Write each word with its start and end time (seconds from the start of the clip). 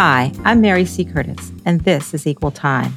Hi, 0.00 0.30
I'm 0.44 0.60
Mary 0.60 0.84
C. 0.84 1.04
Curtis, 1.04 1.50
and 1.64 1.80
this 1.80 2.14
is 2.14 2.24
Equal 2.24 2.52
Time. 2.52 2.96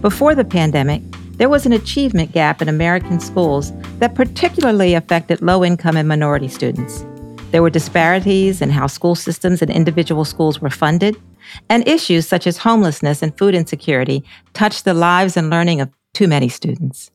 Before 0.00 0.34
the 0.34 0.42
pandemic, 0.42 1.02
there 1.36 1.50
was 1.50 1.66
an 1.66 1.74
achievement 1.74 2.32
gap 2.32 2.62
in 2.62 2.68
American 2.70 3.20
schools 3.20 3.74
that 3.98 4.14
particularly 4.14 4.94
affected 4.94 5.42
low 5.42 5.62
income 5.62 5.98
and 5.98 6.08
minority 6.08 6.48
students. 6.48 7.04
There 7.50 7.60
were 7.60 7.68
disparities 7.68 8.62
in 8.62 8.70
how 8.70 8.86
school 8.86 9.14
systems 9.14 9.60
and 9.60 9.70
individual 9.70 10.24
schools 10.24 10.62
were 10.62 10.70
funded, 10.70 11.14
and 11.68 11.86
issues 11.86 12.26
such 12.26 12.46
as 12.46 12.56
homelessness 12.56 13.20
and 13.22 13.36
food 13.36 13.54
insecurity 13.54 14.24
touched 14.54 14.86
the 14.86 14.94
lives 14.94 15.36
and 15.36 15.50
learning 15.50 15.82
of 15.82 15.90
too 16.14 16.26
many 16.26 16.48
students. 16.48 17.10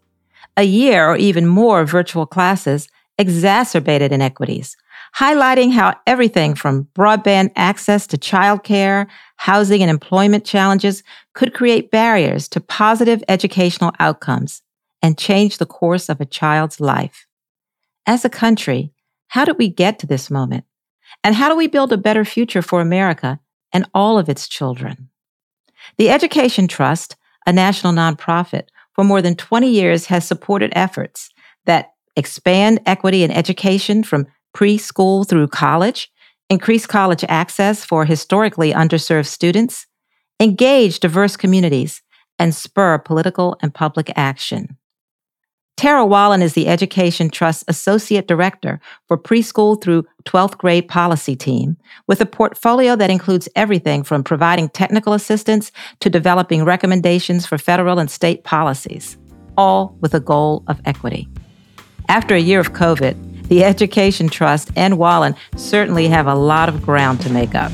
A 0.55 0.65
year 0.65 1.09
or 1.09 1.17
even 1.17 1.47
more 1.47 1.81
of 1.81 1.89
virtual 1.89 2.27
classes 2.27 2.89
exacerbated 3.17 4.11
inequities, 4.11 4.77
highlighting 5.17 5.71
how 5.71 5.93
everything 6.05 6.55
from 6.55 6.85
broadband 6.93 7.51
access 7.55 8.05
to 8.07 8.17
childcare, 8.17 9.07
housing, 9.37 9.81
and 9.81 9.89
employment 9.89 10.43
challenges 10.43 11.03
could 11.33 11.53
create 11.53 11.91
barriers 11.91 12.49
to 12.49 12.59
positive 12.59 13.23
educational 13.29 13.93
outcomes 13.99 14.61
and 15.01 15.17
change 15.17 15.57
the 15.57 15.65
course 15.65 16.09
of 16.09 16.19
a 16.19 16.25
child's 16.25 16.79
life. 16.81 17.27
As 18.05 18.25
a 18.25 18.29
country, 18.29 18.91
how 19.29 19.45
did 19.45 19.57
we 19.57 19.69
get 19.69 19.99
to 19.99 20.07
this 20.07 20.29
moment? 20.29 20.65
And 21.23 21.33
how 21.33 21.49
do 21.49 21.55
we 21.55 21.67
build 21.67 21.93
a 21.93 21.97
better 21.97 22.25
future 22.25 22.61
for 22.61 22.81
America 22.81 23.39
and 23.71 23.85
all 23.93 24.19
of 24.19 24.29
its 24.29 24.47
children? 24.47 25.09
The 25.97 26.09
Education 26.09 26.67
Trust, 26.67 27.15
a 27.45 27.53
national 27.53 27.93
nonprofit, 27.93 28.67
for 28.93 29.03
more 29.03 29.21
than 29.21 29.35
20 29.35 29.69
years 29.69 30.07
has 30.07 30.27
supported 30.27 30.71
efforts 30.75 31.29
that 31.65 31.93
expand 32.15 32.79
equity 32.85 33.23
in 33.23 33.31
education 33.31 34.03
from 34.03 34.27
preschool 34.55 35.27
through 35.27 35.49
college, 35.49 36.09
increase 36.49 36.87
college 36.87 37.25
access 37.27 37.83
for 37.83 38.05
historically 38.05 38.71
underserved 38.71 39.27
students, 39.27 39.85
engage 40.39 40.99
diverse 40.99 41.35
communities, 41.35 42.01
and 42.39 42.55
spur 42.55 42.97
political 42.97 43.57
and 43.61 43.73
public 43.73 44.11
action. 44.15 44.77
Tara 45.77 46.05
Wallin 46.05 46.41
is 46.41 46.53
the 46.53 46.69
Education 46.69 47.29
Trust 47.29 47.65
Associate 47.67 48.25
Director 48.25 48.79
for 49.09 49.17
Preschool 49.17 49.81
through 49.81 50.05
12th 50.23 50.57
Grade 50.57 50.87
Policy 50.87 51.35
Team, 51.35 51.75
with 52.07 52.21
a 52.21 52.25
portfolio 52.25 52.95
that 52.95 53.09
includes 53.09 53.49
everything 53.57 54.03
from 54.03 54.23
providing 54.23 54.69
technical 54.69 55.11
assistance 55.11 55.73
to 55.99 56.09
developing 56.09 56.63
recommendations 56.63 57.45
for 57.45 57.57
federal 57.57 57.99
and 57.99 58.09
state 58.09 58.45
policies, 58.45 59.17
all 59.57 59.97
with 59.99 60.13
a 60.13 60.21
goal 60.21 60.63
of 60.67 60.79
equity. 60.85 61.27
After 62.07 62.35
a 62.35 62.39
year 62.39 62.61
of 62.61 62.71
COVID, 62.71 63.34
the 63.47 63.63
Education 63.63 64.29
Trust 64.29 64.71
and 64.75 64.97
Wallin 64.97 65.35
certainly 65.55 66.07
have 66.07 66.27
a 66.27 66.35
lot 66.35 66.69
of 66.69 66.81
ground 66.81 67.21
to 67.21 67.29
make 67.29 67.55
up. 67.55 67.71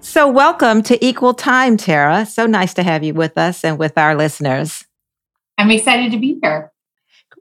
So, 0.00 0.28
welcome 0.30 0.82
to 0.82 1.04
Equal 1.04 1.34
Time, 1.34 1.76
Tara. 1.76 2.26
So 2.26 2.46
nice 2.46 2.74
to 2.74 2.82
have 2.82 3.02
you 3.02 3.14
with 3.14 3.38
us 3.38 3.64
and 3.64 3.78
with 3.78 3.96
our 3.96 4.14
listeners. 4.14 4.84
I'm 5.58 5.70
excited 5.70 6.12
to 6.12 6.18
be 6.18 6.38
here. 6.42 6.70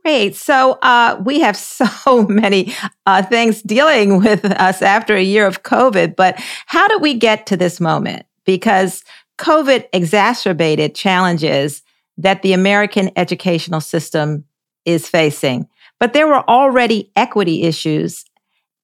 Great. 0.04 0.36
So 0.36 0.80
uh, 0.82 1.22
we 1.24 1.40
have 1.40 1.56
so 1.58 2.28
many 2.28 2.74
uh, 3.06 3.24
things 3.24 3.62
dealing 3.62 4.20
with 4.20 4.46
us 4.46 4.82
after 4.82 5.16
a 5.16 5.24
year 5.24 5.48
of 5.48 5.64
COVID, 5.64 6.16
but 6.16 6.36
how 6.66 6.88
did 6.88 7.02
we 7.02 7.14
get 7.14 7.46
to 7.48 7.58
this 7.58 7.80
moment? 7.80 8.26
Because 8.46 9.04
COVID 9.38 9.86
exacerbated 9.94 10.96
challenges 10.96 11.82
that 12.18 12.42
the 12.42 12.54
American 12.54 13.12
educational 13.16 13.82
system 13.82 14.46
is 14.86 15.08
facing. 15.08 15.68
But 16.04 16.12
there 16.12 16.28
were 16.28 16.44
already 16.50 17.14
equity 17.16 17.64
issues 17.64 18.26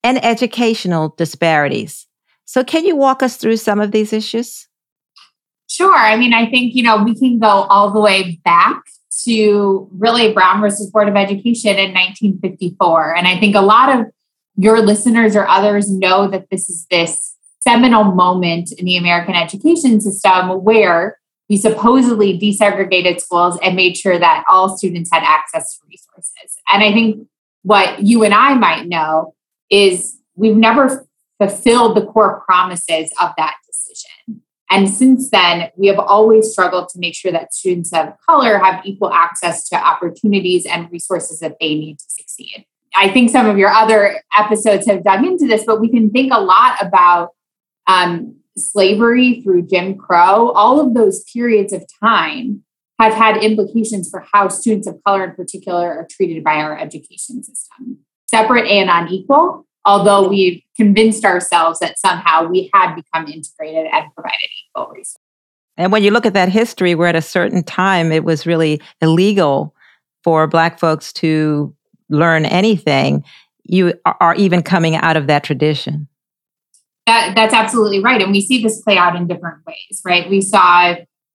and 0.06 0.24
educational 0.24 1.16
disparities. 1.18 2.08
So, 2.46 2.64
can 2.64 2.86
you 2.86 2.96
walk 2.96 3.22
us 3.22 3.36
through 3.36 3.58
some 3.58 3.82
of 3.82 3.92
these 3.92 4.14
issues? 4.14 4.70
Sure. 5.68 5.94
I 5.94 6.16
mean, 6.16 6.34
I 6.34 6.50
think, 6.50 6.76
you 6.76 6.82
know, 6.82 7.04
we 7.04 7.14
can 7.14 7.38
go 7.38 7.50
all 7.50 7.92
the 7.92 8.00
way 8.00 8.40
back 8.46 8.84
to 9.26 9.90
really 9.92 10.32
Brown 10.32 10.62
versus 10.62 10.90
Board 10.92 11.10
of 11.10 11.18
Education 11.18 11.72
in 11.72 11.94
1954. 11.94 13.18
And 13.18 13.28
I 13.28 13.38
think 13.38 13.54
a 13.54 13.60
lot 13.60 14.00
of 14.00 14.06
your 14.56 14.80
listeners 14.80 15.36
or 15.36 15.46
others 15.46 15.92
know 15.92 16.30
that 16.30 16.50
this 16.50 16.70
is 16.70 16.88
this 16.90 17.36
seminal 17.60 18.06
moment 18.06 18.72
in 18.72 18.86
the 18.86 18.96
American 18.96 19.36
education 19.36 20.00
system 20.00 20.64
where 20.64 21.19
we 21.50 21.58
supposedly 21.58 22.38
desegregated 22.38 23.20
schools 23.20 23.58
and 23.64 23.76
made 23.76 23.98
sure 23.98 24.20
that 24.20 24.46
all 24.50 24.78
students 24.78 25.10
had 25.12 25.24
access 25.24 25.78
to 25.78 25.86
resources. 25.90 26.58
And 26.72 26.84
I 26.84 26.94
think 26.94 27.28
what 27.64 28.04
you 28.04 28.24
and 28.24 28.34
I 28.34 28.54
might 28.54 28.88
know 28.88 29.34
is 29.70 30.18
we've 30.36 30.56
never 30.56 31.08
fulfilled 31.40 31.98
the 31.98 32.06
core 32.06 32.42
promises 32.42 33.12
of 33.20 33.32
that 33.38 33.56
decision. 33.66 34.44
And 34.70 34.88
since 34.88 35.32
then, 35.32 35.70
we 35.76 35.88
have 35.88 35.98
always 35.98 36.52
struggled 36.52 36.90
to 36.90 37.00
make 37.00 37.16
sure 37.16 37.32
that 37.32 37.54
students 37.54 37.92
of 37.92 38.14
color 38.28 38.60
have 38.60 38.86
equal 38.86 39.12
access 39.12 39.68
to 39.70 39.76
opportunities 39.76 40.66
and 40.68 40.92
resources 40.92 41.40
that 41.40 41.56
they 41.60 41.74
need 41.74 41.98
to 41.98 42.06
succeed. 42.08 42.66
I 42.96 43.10
think 43.10 43.32
some 43.32 43.48
of 43.48 43.58
your 43.58 43.70
other 43.70 44.22
episodes 44.38 44.86
have 44.86 45.04
dug 45.04 45.26
into 45.26 45.48
this, 45.48 45.64
but 45.66 45.82
we 45.82 45.90
can 45.90 46.12
think 46.12 46.32
a 46.32 46.40
lot 46.40 46.78
about 46.82 47.30
um, 47.88 48.39
slavery 48.60 49.42
through 49.42 49.64
Jim 49.64 49.98
Crow. 49.98 50.52
All 50.52 50.80
of 50.80 50.94
those 50.94 51.24
periods 51.24 51.74
of 51.74 51.84
time 52.04 52.64
have 53.00 53.14
had 53.14 53.38
implications 53.38 54.10
for 54.10 54.26
how 54.32 54.50
students 54.50 54.88
of 54.88 55.02
color 55.06 55.24
in 55.24 55.36
particular 55.36 55.88
are 55.88 56.08
treated 56.10 56.44
by 56.44 56.56
our 56.56 56.78
education 56.78 57.44
system. 57.44 58.00
Separate 58.30 58.68
and 58.68 58.90
unequal, 58.92 59.66
although 59.86 60.28
we've 60.28 60.62
convinced 60.76 61.24
ourselves 61.24 61.80
that 61.80 61.98
somehow 61.98 62.46
we 62.46 62.70
had 62.74 62.96
become 62.96 63.28
integrated 63.28 63.88
and 63.92 64.14
provided 64.14 64.50
equal 64.68 64.88
resources. 64.88 65.18
And 65.78 65.94
when 65.94 66.04
you 66.04 66.12
look 66.12 66.26
at 66.26 66.34
that 66.34 66.50
history, 66.50 66.94
where 66.94 67.08
at 67.08 67.16
a 67.16 67.22
certain 67.22 67.64
time 67.64 68.12
it 68.12 68.26
was 68.26 68.46
really 68.46 68.82
illegal 69.02 69.74
for 70.26 70.46
Black 70.46 70.78
folks 70.78 71.14
to 71.14 71.74
learn 72.10 72.46
anything, 72.46 73.24
you 73.64 73.94
are 74.20 74.36
even 74.36 74.62
coming 74.62 74.98
out 74.98 75.16
of 75.16 75.28
that 75.28 75.46
tradition. 75.46 76.09
That, 77.10 77.34
that's 77.36 77.56
absolutely 77.56 78.04
right. 78.04 78.22
And 78.22 78.32
we 78.32 78.40
see 78.40 78.62
this 78.62 78.84
play 78.84 78.96
out 78.96 79.16
in 79.16 79.26
different 79.26 79.66
ways, 79.66 80.00
right? 80.06 80.30
We 80.30 80.42
saw, 80.42 80.94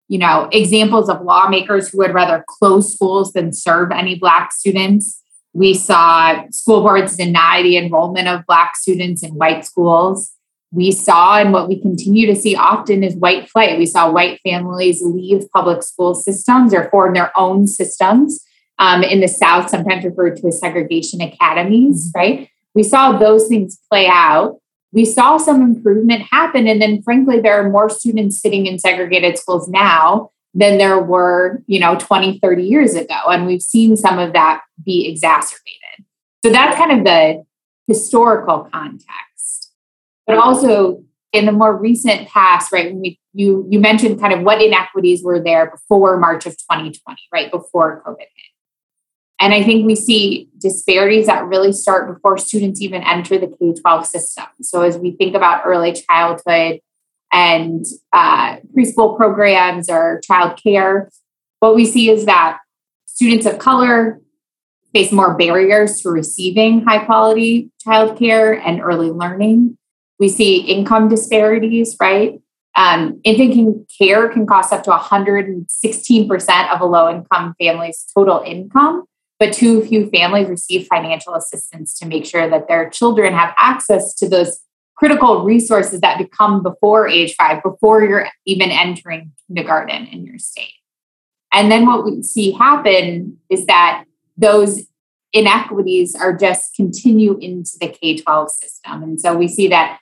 you 0.06 0.18
know, 0.18 0.50
examples 0.52 1.08
of 1.08 1.22
lawmakers 1.22 1.88
who 1.88 1.96
would 1.98 2.12
rather 2.12 2.44
close 2.46 2.92
schools 2.92 3.32
than 3.32 3.54
serve 3.54 3.90
any 3.90 4.16
Black 4.16 4.52
students. 4.52 5.22
We 5.54 5.72
saw 5.72 6.44
school 6.50 6.82
boards 6.82 7.16
deny 7.16 7.62
the 7.62 7.78
enrollment 7.78 8.28
of 8.28 8.44
Black 8.44 8.76
students 8.76 9.22
in 9.22 9.30
white 9.30 9.64
schools. 9.64 10.32
We 10.72 10.92
saw, 10.92 11.38
and 11.38 11.54
what 11.54 11.68
we 11.68 11.80
continue 11.80 12.26
to 12.26 12.36
see 12.36 12.54
often 12.54 13.02
is 13.02 13.14
white 13.14 13.48
flight. 13.48 13.78
We 13.78 13.86
saw 13.86 14.12
white 14.12 14.40
families 14.46 15.00
leave 15.02 15.50
public 15.54 15.82
school 15.82 16.14
systems 16.14 16.74
or 16.74 16.90
form 16.90 17.14
their 17.14 17.32
own 17.34 17.66
systems. 17.66 18.44
Um, 18.78 19.02
in 19.02 19.20
the 19.20 19.28
South, 19.28 19.70
sometimes 19.70 20.04
referred 20.04 20.36
to 20.36 20.48
as 20.48 20.60
segregation 20.60 21.22
academies, 21.22 22.08
mm-hmm. 22.08 22.18
right? 22.18 22.48
We 22.74 22.82
saw 22.82 23.16
those 23.16 23.48
things 23.48 23.78
play 23.90 24.06
out. 24.06 24.58
We 24.92 25.04
saw 25.04 25.38
some 25.38 25.62
improvement 25.62 26.22
happen. 26.30 26.66
And 26.66 26.80
then, 26.80 27.02
frankly, 27.02 27.40
there 27.40 27.58
are 27.60 27.70
more 27.70 27.88
students 27.88 28.40
sitting 28.40 28.66
in 28.66 28.78
segregated 28.78 29.38
schools 29.38 29.68
now 29.68 30.30
than 30.54 30.78
there 30.78 30.98
were, 30.98 31.62
you 31.66 31.80
know, 31.80 31.96
20, 31.96 32.38
30 32.38 32.62
years 32.62 32.94
ago. 32.94 33.18
And 33.28 33.46
we've 33.46 33.62
seen 33.62 33.96
some 33.96 34.18
of 34.18 34.34
that 34.34 34.62
be 34.84 35.08
exacerbated. 35.08 36.06
So 36.44 36.50
that's 36.50 36.76
kind 36.76 36.98
of 36.98 37.04
the 37.04 37.44
historical 37.86 38.68
context. 38.72 39.72
But 40.26 40.36
also 40.36 41.04
in 41.32 41.46
the 41.46 41.52
more 41.52 41.74
recent 41.74 42.28
past, 42.28 42.70
right, 42.72 42.94
we, 42.94 43.18
you, 43.32 43.66
you 43.70 43.80
mentioned 43.80 44.20
kind 44.20 44.34
of 44.34 44.42
what 44.42 44.60
inequities 44.60 45.22
were 45.22 45.40
there 45.40 45.70
before 45.70 46.18
March 46.18 46.44
of 46.44 46.52
2020, 46.52 47.22
right, 47.32 47.50
before 47.50 48.02
COVID 48.06 48.18
hit. 48.18 48.51
And 49.42 49.52
I 49.52 49.64
think 49.64 49.84
we 49.84 49.96
see 49.96 50.48
disparities 50.56 51.26
that 51.26 51.44
really 51.44 51.72
start 51.72 52.14
before 52.14 52.38
students 52.38 52.80
even 52.80 53.02
enter 53.02 53.38
the 53.38 53.48
K 53.48 53.74
12 53.74 54.06
system. 54.06 54.44
So 54.62 54.82
as 54.82 54.96
we 54.96 55.10
think 55.10 55.34
about 55.34 55.62
early 55.66 55.92
childhood, 55.92 56.80
and 57.32 57.84
uh, 58.12 58.58
preschool 58.76 59.16
programs 59.16 59.90
or 59.90 60.20
child 60.22 60.60
care, 60.62 61.10
what 61.60 61.74
we 61.74 61.86
see 61.86 62.10
is 62.10 62.26
that 62.26 62.58
students 63.06 63.46
of 63.46 63.58
color 63.58 64.20
face 64.92 65.10
more 65.10 65.36
barriers 65.36 66.00
to 66.02 66.10
receiving 66.10 66.84
high 66.84 67.04
quality 67.04 67.70
childcare 67.84 68.60
and 68.64 68.80
early 68.80 69.10
learning. 69.10 69.78
We 70.20 70.28
see 70.28 70.60
income 70.60 71.08
disparities, 71.08 71.96
right? 71.98 72.40
Um, 72.76 73.20
infant 73.24 73.90
care 73.98 74.28
can 74.28 74.46
cost 74.46 74.72
up 74.72 74.84
to 74.84 74.90
116% 74.90 76.74
of 76.74 76.80
a 76.80 76.84
low 76.84 77.10
income 77.10 77.54
family's 77.58 78.06
total 78.14 78.42
income, 78.46 79.04
but 79.42 79.52
too 79.52 79.84
few 79.84 80.08
families 80.10 80.48
receive 80.48 80.86
financial 80.86 81.34
assistance 81.34 81.98
to 81.98 82.06
make 82.06 82.24
sure 82.24 82.48
that 82.48 82.68
their 82.68 82.88
children 82.88 83.32
have 83.32 83.52
access 83.58 84.14
to 84.14 84.28
those 84.28 84.60
critical 84.94 85.42
resources 85.42 86.00
that 86.00 86.16
become 86.16 86.62
before 86.62 87.08
age 87.08 87.34
five, 87.34 87.60
before 87.60 88.04
you're 88.04 88.28
even 88.46 88.70
entering 88.70 89.32
kindergarten 89.48 90.06
in 90.06 90.24
your 90.24 90.38
state. 90.38 90.74
And 91.52 91.72
then 91.72 91.86
what 91.86 92.04
we 92.04 92.22
see 92.22 92.52
happen 92.52 93.38
is 93.50 93.66
that 93.66 94.04
those 94.36 94.82
inequities 95.32 96.14
are 96.14 96.36
just 96.36 96.76
continue 96.76 97.36
into 97.38 97.72
the 97.80 97.88
K 97.88 98.18
12 98.18 98.48
system. 98.48 99.02
And 99.02 99.20
so 99.20 99.36
we 99.36 99.48
see 99.48 99.66
that 99.66 99.98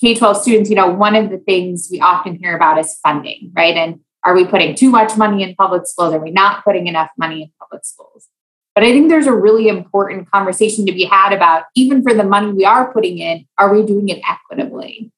K 0.00 0.14
12 0.14 0.38
students, 0.38 0.70
you 0.70 0.76
know, 0.76 0.88
one 0.88 1.14
of 1.14 1.28
the 1.28 1.36
things 1.36 1.88
we 1.92 2.00
often 2.00 2.36
hear 2.36 2.56
about 2.56 2.78
is 2.78 2.98
funding, 3.02 3.52
right? 3.54 3.76
And 3.76 4.00
are 4.24 4.34
we 4.34 4.46
putting 4.46 4.74
too 4.74 4.88
much 4.88 5.14
money 5.18 5.42
in 5.42 5.54
public 5.56 5.86
schools? 5.86 6.14
Are 6.14 6.24
we 6.24 6.30
not 6.30 6.64
putting 6.64 6.86
enough 6.86 7.10
money 7.18 7.42
in 7.42 7.50
public 7.60 7.84
schools? 7.84 8.28
But 8.74 8.84
I 8.84 8.92
think 8.92 9.08
there's 9.08 9.26
a 9.26 9.34
really 9.34 9.68
important 9.68 10.30
conversation 10.30 10.86
to 10.86 10.92
be 10.92 11.04
had 11.04 11.32
about 11.32 11.64
even 11.74 12.02
for 12.02 12.14
the 12.14 12.24
money 12.24 12.52
we 12.52 12.64
are 12.64 12.92
putting 12.92 13.18
in, 13.18 13.46
are 13.58 13.72
we 13.74 13.84
doing 13.84 14.08
it 14.08 14.22
equitably? 14.28 15.12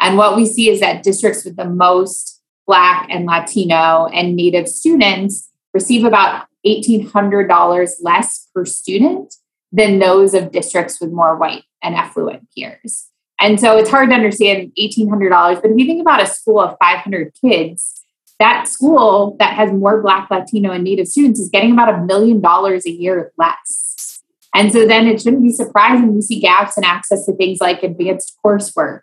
And 0.00 0.16
what 0.16 0.36
we 0.36 0.46
see 0.46 0.70
is 0.70 0.80
that 0.80 1.02
districts 1.02 1.44
with 1.44 1.56
the 1.56 1.66
most 1.66 2.42
Black 2.66 3.06
and 3.10 3.26
Latino 3.26 4.06
and 4.06 4.36
Native 4.36 4.68
students 4.68 5.50
receive 5.74 6.04
about 6.04 6.46
$1,800 6.66 7.92
less 8.00 8.48
per 8.54 8.64
student 8.64 9.34
than 9.70 9.98
those 9.98 10.34
of 10.34 10.52
districts 10.52 11.00
with 11.00 11.10
more 11.10 11.36
white 11.36 11.64
and 11.82 11.94
affluent 11.94 12.48
peers. 12.56 13.08
And 13.40 13.60
so 13.60 13.76
it's 13.76 13.90
hard 13.90 14.10
to 14.10 14.14
understand 14.14 14.72
$1,800. 14.78 15.60
But 15.60 15.70
if 15.70 15.76
you 15.76 15.86
think 15.86 16.00
about 16.00 16.22
a 16.22 16.26
school 16.26 16.60
of 16.60 16.76
500 16.80 17.32
kids, 17.40 18.03
that 18.38 18.66
school 18.68 19.36
that 19.38 19.54
has 19.54 19.72
more 19.72 20.02
Black, 20.02 20.30
Latino, 20.30 20.72
and 20.72 20.84
Native 20.84 21.06
students 21.06 21.40
is 21.40 21.48
getting 21.48 21.72
about 21.72 21.94
a 21.94 22.04
million 22.04 22.40
dollars 22.40 22.86
a 22.86 22.90
year 22.90 23.32
less. 23.38 24.22
And 24.54 24.72
so 24.72 24.86
then 24.86 25.06
it 25.06 25.20
shouldn't 25.20 25.42
be 25.42 25.52
surprising 25.52 26.14
we 26.14 26.22
see 26.22 26.40
gaps 26.40 26.76
in 26.76 26.84
access 26.84 27.26
to 27.26 27.34
things 27.34 27.60
like 27.60 27.82
advanced 27.82 28.36
coursework, 28.44 29.00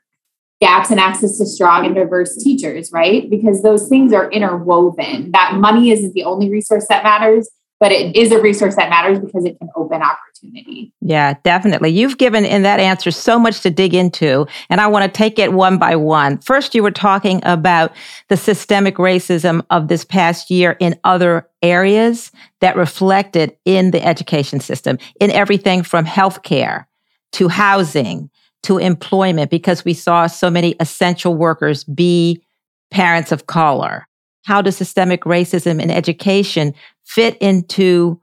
gaps 0.61 0.91
in 0.91 0.99
access 0.99 1.37
to 1.37 1.45
strong 1.45 1.85
and 1.85 1.93
diverse 1.93 2.37
teachers, 2.37 2.91
right? 2.93 3.29
Because 3.29 3.61
those 3.61 3.89
things 3.89 4.13
are 4.13 4.29
interwoven. 4.31 5.31
That 5.31 5.55
money 5.55 5.91
isn't 5.91 6.13
the 6.13 6.23
only 6.23 6.49
resource 6.49 6.85
that 6.87 7.03
matters, 7.03 7.49
but 7.81 7.91
it 7.91 8.15
is 8.15 8.31
a 8.31 8.39
resource 8.39 8.75
that 8.75 8.91
matters 8.91 9.19
because 9.19 9.43
it 9.43 9.57
can 9.57 9.67
open 9.75 10.03
opportunity. 10.03 10.93
Yeah, 11.01 11.33
definitely. 11.43 11.89
You've 11.89 12.19
given 12.19 12.45
in 12.45 12.61
that 12.61 12.79
answer 12.79 13.09
so 13.09 13.39
much 13.39 13.61
to 13.61 13.71
dig 13.71 13.95
into, 13.95 14.45
and 14.69 14.79
I 14.79 14.85
want 14.85 15.03
to 15.03 15.17
take 15.17 15.39
it 15.39 15.51
one 15.51 15.79
by 15.79 15.95
one. 15.95 16.37
First, 16.37 16.75
you 16.75 16.83
were 16.83 16.91
talking 16.91 17.41
about 17.43 17.91
the 18.29 18.37
systemic 18.37 18.97
racism 18.97 19.65
of 19.71 19.87
this 19.87 20.05
past 20.05 20.51
year 20.51 20.77
in 20.79 20.97
other 21.03 21.49
areas 21.63 22.31
that 22.59 22.77
reflected 22.77 23.57
in 23.65 23.89
the 23.89 24.05
education 24.05 24.59
system, 24.59 24.99
in 25.19 25.31
everything 25.31 25.81
from 25.81 26.05
healthcare 26.05 26.85
to 27.31 27.47
housing 27.47 28.29
to 28.61 28.77
employment, 28.77 29.49
because 29.49 29.83
we 29.83 29.95
saw 29.95 30.27
so 30.27 30.51
many 30.51 30.75
essential 30.79 31.33
workers 31.33 31.83
be 31.83 32.43
parents 32.91 33.31
of 33.31 33.47
color. 33.47 34.07
How 34.43 34.61
does 34.61 34.77
systemic 34.77 35.21
racism 35.21 35.81
in 35.81 35.89
education 35.89 36.75
fit 37.11 37.37
into 37.37 38.19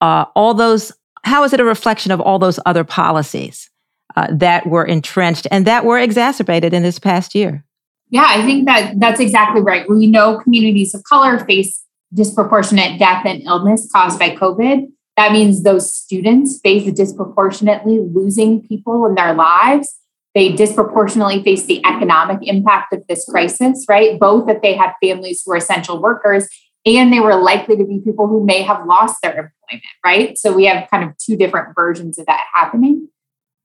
uh, 0.00 0.26
all 0.34 0.54
those? 0.54 0.92
How 1.22 1.44
is 1.44 1.52
it 1.52 1.60
a 1.60 1.64
reflection 1.64 2.12
of 2.12 2.20
all 2.20 2.38
those 2.38 2.58
other 2.66 2.84
policies 2.84 3.70
uh, 4.16 4.26
that 4.30 4.66
were 4.66 4.84
entrenched 4.84 5.46
and 5.50 5.66
that 5.66 5.84
were 5.84 5.98
exacerbated 5.98 6.74
in 6.74 6.82
this 6.82 6.98
past 6.98 7.34
year? 7.34 7.64
Yeah, 8.10 8.26
I 8.26 8.42
think 8.42 8.66
that 8.66 8.94
that's 8.98 9.20
exactly 9.20 9.60
right. 9.60 9.88
We 9.88 10.06
know 10.06 10.38
communities 10.38 10.94
of 10.94 11.02
color 11.04 11.44
face 11.44 11.82
disproportionate 12.12 12.98
death 12.98 13.24
and 13.24 13.42
illness 13.42 13.88
caused 13.90 14.18
by 14.18 14.30
COVID. 14.30 14.86
That 15.16 15.32
means 15.32 15.62
those 15.62 15.92
students 15.92 16.60
face 16.60 16.92
disproportionately 16.92 18.00
losing 18.00 18.66
people 18.66 19.06
in 19.06 19.14
their 19.14 19.34
lives. 19.34 19.96
They 20.34 20.52
disproportionately 20.52 21.42
face 21.44 21.64
the 21.64 21.84
economic 21.86 22.38
impact 22.42 22.92
of 22.92 23.06
this 23.08 23.24
crisis, 23.24 23.86
right? 23.88 24.18
Both 24.18 24.46
that 24.48 24.62
they 24.62 24.74
had 24.74 24.92
families 25.02 25.42
who 25.44 25.52
are 25.52 25.56
essential 25.56 26.02
workers 26.02 26.48
and 26.86 27.12
they 27.12 27.20
were 27.20 27.36
likely 27.36 27.76
to 27.76 27.84
be 27.84 28.00
people 28.00 28.26
who 28.26 28.44
may 28.44 28.62
have 28.62 28.86
lost 28.86 29.22
their 29.22 29.32
employment, 29.32 29.84
right? 30.04 30.36
So 30.36 30.52
we 30.52 30.66
have 30.66 30.88
kind 30.90 31.08
of 31.08 31.16
two 31.16 31.36
different 31.36 31.74
versions 31.74 32.18
of 32.18 32.26
that 32.26 32.44
happening. 32.52 33.08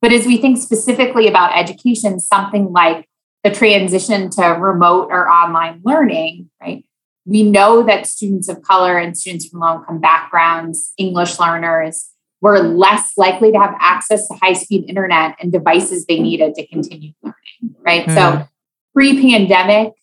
But 0.01 0.13
as 0.13 0.25
we 0.25 0.37
think 0.37 0.57
specifically 0.57 1.27
about 1.27 1.57
education, 1.57 2.19
something 2.19 2.71
like 2.71 3.09
the 3.43 3.51
transition 3.51 4.29
to 4.31 4.43
remote 4.43 5.09
or 5.11 5.29
online 5.29 5.81
learning, 5.83 6.49
right? 6.61 6.85
We 7.25 7.43
know 7.43 7.83
that 7.83 8.07
students 8.07 8.47
of 8.49 8.61
color 8.61 8.97
and 8.97 9.17
students 9.17 9.47
from 9.47 9.59
low 9.59 9.79
income 9.79 9.99
backgrounds, 9.99 10.93
English 10.97 11.39
learners, 11.39 12.09
were 12.41 12.59
less 12.59 13.17
likely 13.17 13.51
to 13.51 13.59
have 13.59 13.75
access 13.79 14.27
to 14.27 14.35
high 14.35 14.53
speed 14.53 14.89
internet 14.89 15.35
and 15.41 15.51
devices 15.51 16.05
they 16.05 16.19
needed 16.19 16.55
to 16.55 16.65
continue 16.67 17.11
learning, 17.21 17.75
right? 17.85 18.05
Mm. 18.07 18.15
So 18.15 18.47
pre 18.93 19.21
pandemic, 19.21 19.93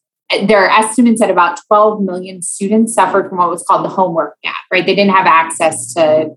there 0.46 0.64
are 0.64 0.70
estimates 0.70 1.20
that 1.20 1.30
about 1.30 1.60
12 1.68 2.02
million 2.02 2.42
students 2.42 2.94
suffered 2.94 3.28
from 3.28 3.38
what 3.38 3.50
was 3.50 3.62
called 3.62 3.84
the 3.84 3.88
homework 3.88 4.40
gap, 4.42 4.56
right? 4.72 4.84
They 4.84 4.94
didn't 4.94 5.14
have 5.14 5.26
access 5.26 5.94
to 5.94 6.30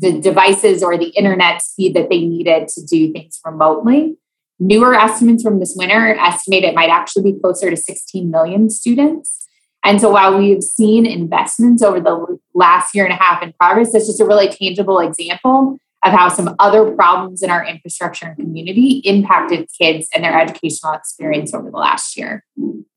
the 0.00 0.20
devices 0.20 0.82
or 0.82 0.96
the 0.96 1.10
internet 1.10 1.62
speed 1.62 1.94
that 1.94 2.08
they 2.08 2.20
needed 2.20 2.68
to 2.68 2.84
do 2.84 3.12
things 3.12 3.40
remotely. 3.44 4.16
Newer 4.58 4.94
estimates 4.94 5.42
from 5.42 5.60
this 5.60 5.74
winter 5.76 6.14
estimate 6.14 6.64
it 6.64 6.74
might 6.74 6.88
actually 6.88 7.32
be 7.32 7.40
closer 7.40 7.68
to 7.70 7.76
16 7.76 8.30
million 8.30 8.70
students. 8.70 9.46
And 9.84 10.00
so 10.00 10.10
while 10.10 10.38
we've 10.38 10.62
seen 10.62 11.04
investments 11.04 11.82
over 11.82 12.00
the 12.00 12.38
last 12.54 12.94
year 12.94 13.04
and 13.04 13.12
a 13.12 13.16
half 13.16 13.42
in 13.42 13.52
progress, 13.60 13.92
that's 13.92 14.06
just 14.06 14.20
a 14.20 14.24
really 14.24 14.48
tangible 14.48 14.98
example 14.98 15.76
of 16.04 16.12
how 16.12 16.28
some 16.28 16.54
other 16.58 16.90
problems 16.92 17.42
in 17.42 17.50
our 17.50 17.64
infrastructure 17.64 18.26
and 18.26 18.36
community 18.36 19.02
impacted 19.04 19.68
kids 19.78 20.08
and 20.14 20.24
their 20.24 20.38
educational 20.38 20.92
experience 20.92 21.52
over 21.52 21.70
the 21.70 21.76
last 21.76 22.16
year. 22.16 22.44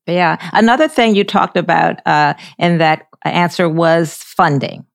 Yeah. 0.08 0.38
Another 0.54 0.88
thing 0.88 1.16
you 1.16 1.24
talked 1.24 1.58
about 1.58 2.06
uh, 2.08 2.34
in 2.58 2.78
that 2.78 3.08
answer 3.26 3.70
was 3.70 4.16
funding. 4.16 4.86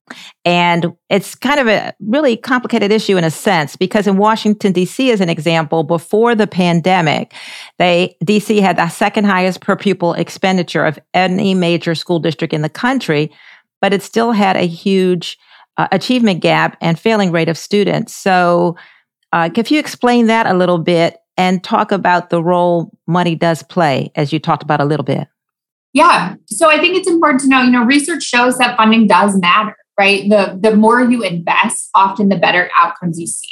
And 0.44 0.92
it's 1.08 1.34
kind 1.34 1.60
of 1.60 1.68
a 1.68 1.94
really 2.00 2.36
complicated 2.36 2.90
issue 2.90 3.16
in 3.16 3.24
a 3.24 3.30
sense 3.30 3.76
because 3.76 4.06
in 4.06 4.16
Washington 4.16 4.72
D.C. 4.72 5.10
as 5.10 5.20
an 5.20 5.28
example, 5.28 5.84
before 5.84 6.34
the 6.34 6.46
pandemic, 6.46 7.32
they 7.78 8.16
D.C. 8.24 8.60
had 8.60 8.76
the 8.76 8.88
second 8.88 9.24
highest 9.24 9.60
per 9.60 9.76
pupil 9.76 10.14
expenditure 10.14 10.84
of 10.84 10.98
any 11.14 11.54
major 11.54 11.94
school 11.94 12.18
district 12.18 12.52
in 12.52 12.62
the 12.62 12.68
country, 12.68 13.30
but 13.80 13.94
it 13.94 14.02
still 14.02 14.32
had 14.32 14.56
a 14.56 14.66
huge 14.66 15.38
uh, 15.78 15.88
achievement 15.92 16.40
gap 16.40 16.76
and 16.80 16.98
failing 16.98 17.32
rate 17.32 17.48
of 17.48 17.56
students. 17.56 18.14
So, 18.14 18.76
uh, 19.32 19.48
if 19.56 19.70
you 19.70 19.78
explain 19.78 20.26
that 20.26 20.46
a 20.46 20.52
little 20.52 20.76
bit 20.76 21.16
and 21.36 21.62
talk 21.64 21.92
about 21.92 22.30
the 22.30 22.42
role 22.42 22.90
money 23.06 23.34
does 23.34 23.62
play, 23.62 24.10
as 24.14 24.32
you 24.32 24.38
talked 24.38 24.62
about 24.62 24.80
a 24.80 24.84
little 24.84 25.04
bit. 25.04 25.28
Yeah. 25.92 26.36
So 26.46 26.70
I 26.70 26.78
think 26.78 26.96
it's 26.96 27.08
important 27.08 27.40
to 27.42 27.48
know, 27.48 27.62
you 27.62 27.70
know, 27.70 27.84
research 27.84 28.22
shows 28.22 28.56
that 28.58 28.76
funding 28.76 29.06
does 29.06 29.38
matter 29.38 29.76
right? 29.98 30.28
The, 30.28 30.58
the 30.60 30.74
more 30.74 31.00
you 31.00 31.22
invest, 31.22 31.90
often 31.94 32.28
the 32.28 32.36
better 32.36 32.70
outcomes 32.78 33.20
you 33.20 33.26
see. 33.26 33.48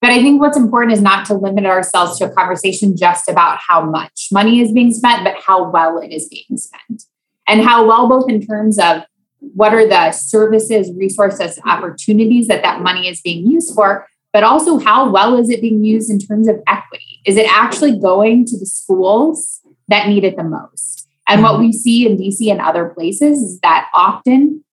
But 0.00 0.10
I 0.10 0.22
think 0.22 0.40
what's 0.40 0.56
important 0.56 0.94
is 0.94 1.02
not 1.02 1.26
to 1.26 1.34
limit 1.34 1.66
ourselves 1.66 2.18
to 2.18 2.24
a 2.24 2.30
conversation 2.30 2.96
just 2.96 3.28
about 3.28 3.58
how 3.58 3.82
much 3.82 4.28
money 4.32 4.60
is 4.60 4.72
being 4.72 4.92
spent, 4.92 5.24
but 5.24 5.36
how 5.46 5.70
well 5.70 5.98
it 5.98 6.10
is 6.10 6.28
being 6.28 6.58
spent. 6.58 7.04
And 7.46 7.62
how 7.62 7.86
well, 7.86 8.08
both 8.08 8.30
in 8.30 8.40
terms 8.46 8.78
of 8.78 9.02
what 9.40 9.74
are 9.74 9.86
the 9.86 10.12
services, 10.12 10.90
resources, 10.96 11.58
opportunities 11.66 12.48
that 12.48 12.62
that 12.62 12.80
money 12.80 13.08
is 13.08 13.20
being 13.20 13.46
used 13.46 13.74
for, 13.74 14.06
but 14.32 14.42
also 14.42 14.78
how 14.78 15.10
well 15.10 15.36
is 15.36 15.50
it 15.50 15.60
being 15.60 15.84
used 15.84 16.10
in 16.10 16.18
terms 16.18 16.48
of 16.48 16.56
equity? 16.66 17.09
Is 17.26 17.36
it 17.36 17.46
actually 17.50 17.98
going 17.98 18.44
to 18.46 18.58
the 18.58 18.66
schools 18.66 19.60
that 19.88 20.08
need 20.08 20.24
it 20.24 20.36
the 20.36 20.44
most? 20.44 21.08
And 21.28 21.42
what 21.42 21.60
we 21.60 21.72
see 21.72 22.06
in 22.06 22.16
DC 22.16 22.50
and 22.50 22.60
other 22.60 22.88
places 22.88 23.40
is 23.40 23.60
that 23.60 23.88
often 23.94 24.64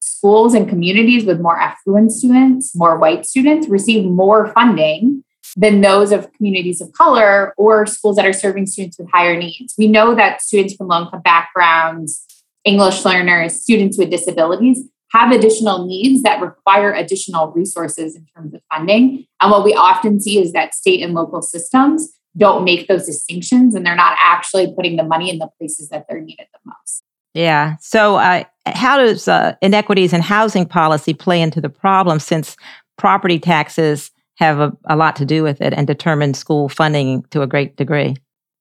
schools 0.00 0.52
and 0.52 0.68
communities 0.68 1.24
with 1.24 1.40
more 1.40 1.58
affluent 1.58 2.10
students, 2.10 2.74
more 2.74 2.98
white 2.98 3.24
students, 3.24 3.68
receive 3.68 4.04
more 4.04 4.48
funding 4.52 5.22
than 5.56 5.80
those 5.80 6.12
of 6.12 6.32
communities 6.32 6.80
of 6.80 6.92
color 6.92 7.54
or 7.56 7.86
schools 7.86 8.16
that 8.16 8.26
are 8.26 8.32
serving 8.32 8.66
students 8.66 8.98
with 8.98 9.10
higher 9.10 9.36
needs. 9.36 9.74
We 9.78 9.86
know 9.86 10.14
that 10.14 10.42
students 10.42 10.74
from 10.74 10.88
low 10.88 11.02
income 11.02 11.22
backgrounds, 11.22 12.24
English 12.64 13.04
learners, 13.04 13.60
students 13.60 13.98
with 13.98 14.10
disabilities 14.10 14.84
have 15.12 15.30
additional 15.30 15.86
needs 15.86 16.22
that 16.22 16.40
require 16.40 16.92
additional 16.92 17.52
resources 17.52 18.16
in 18.16 18.26
terms 18.34 18.54
of 18.54 18.62
funding. 18.72 19.26
And 19.40 19.50
what 19.50 19.64
we 19.64 19.74
often 19.74 20.20
see 20.20 20.38
is 20.38 20.52
that 20.52 20.74
state 20.74 21.02
and 21.02 21.12
local 21.14 21.42
systems 21.42 22.12
don't 22.36 22.64
make 22.64 22.88
those 22.88 23.04
distinctions 23.04 23.74
and 23.74 23.84
they're 23.84 23.94
not 23.94 24.16
actually 24.18 24.72
putting 24.74 24.96
the 24.96 25.02
money 25.02 25.28
in 25.28 25.38
the 25.38 25.48
places 25.58 25.90
that 25.90 26.06
they're 26.08 26.20
needed 26.20 26.46
the 26.52 26.58
most. 26.64 27.02
Yeah. 27.34 27.76
So, 27.80 28.16
uh, 28.16 28.44
how 28.66 28.98
does 28.98 29.26
uh, 29.28 29.54
inequities 29.60 30.12
in 30.12 30.20
housing 30.20 30.66
policy 30.66 31.14
play 31.14 31.40
into 31.40 31.60
the 31.60 31.68
problem 31.68 32.18
since 32.18 32.56
property 32.96 33.38
taxes 33.38 34.10
have 34.36 34.60
a, 34.60 34.72
a, 34.84 34.96
lot 34.96 35.16
to 35.16 35.24
do 35.24 35.42
with 35.42 35.60
it 35.60 35.72
and 35.72 35.86
determine 35.86 36.34
school 36.34 36.68
funding 36.68 37.22
to 37.30 37.42
a 37.42 37.46
great 37.46 37.76
degree? 37.76 38.16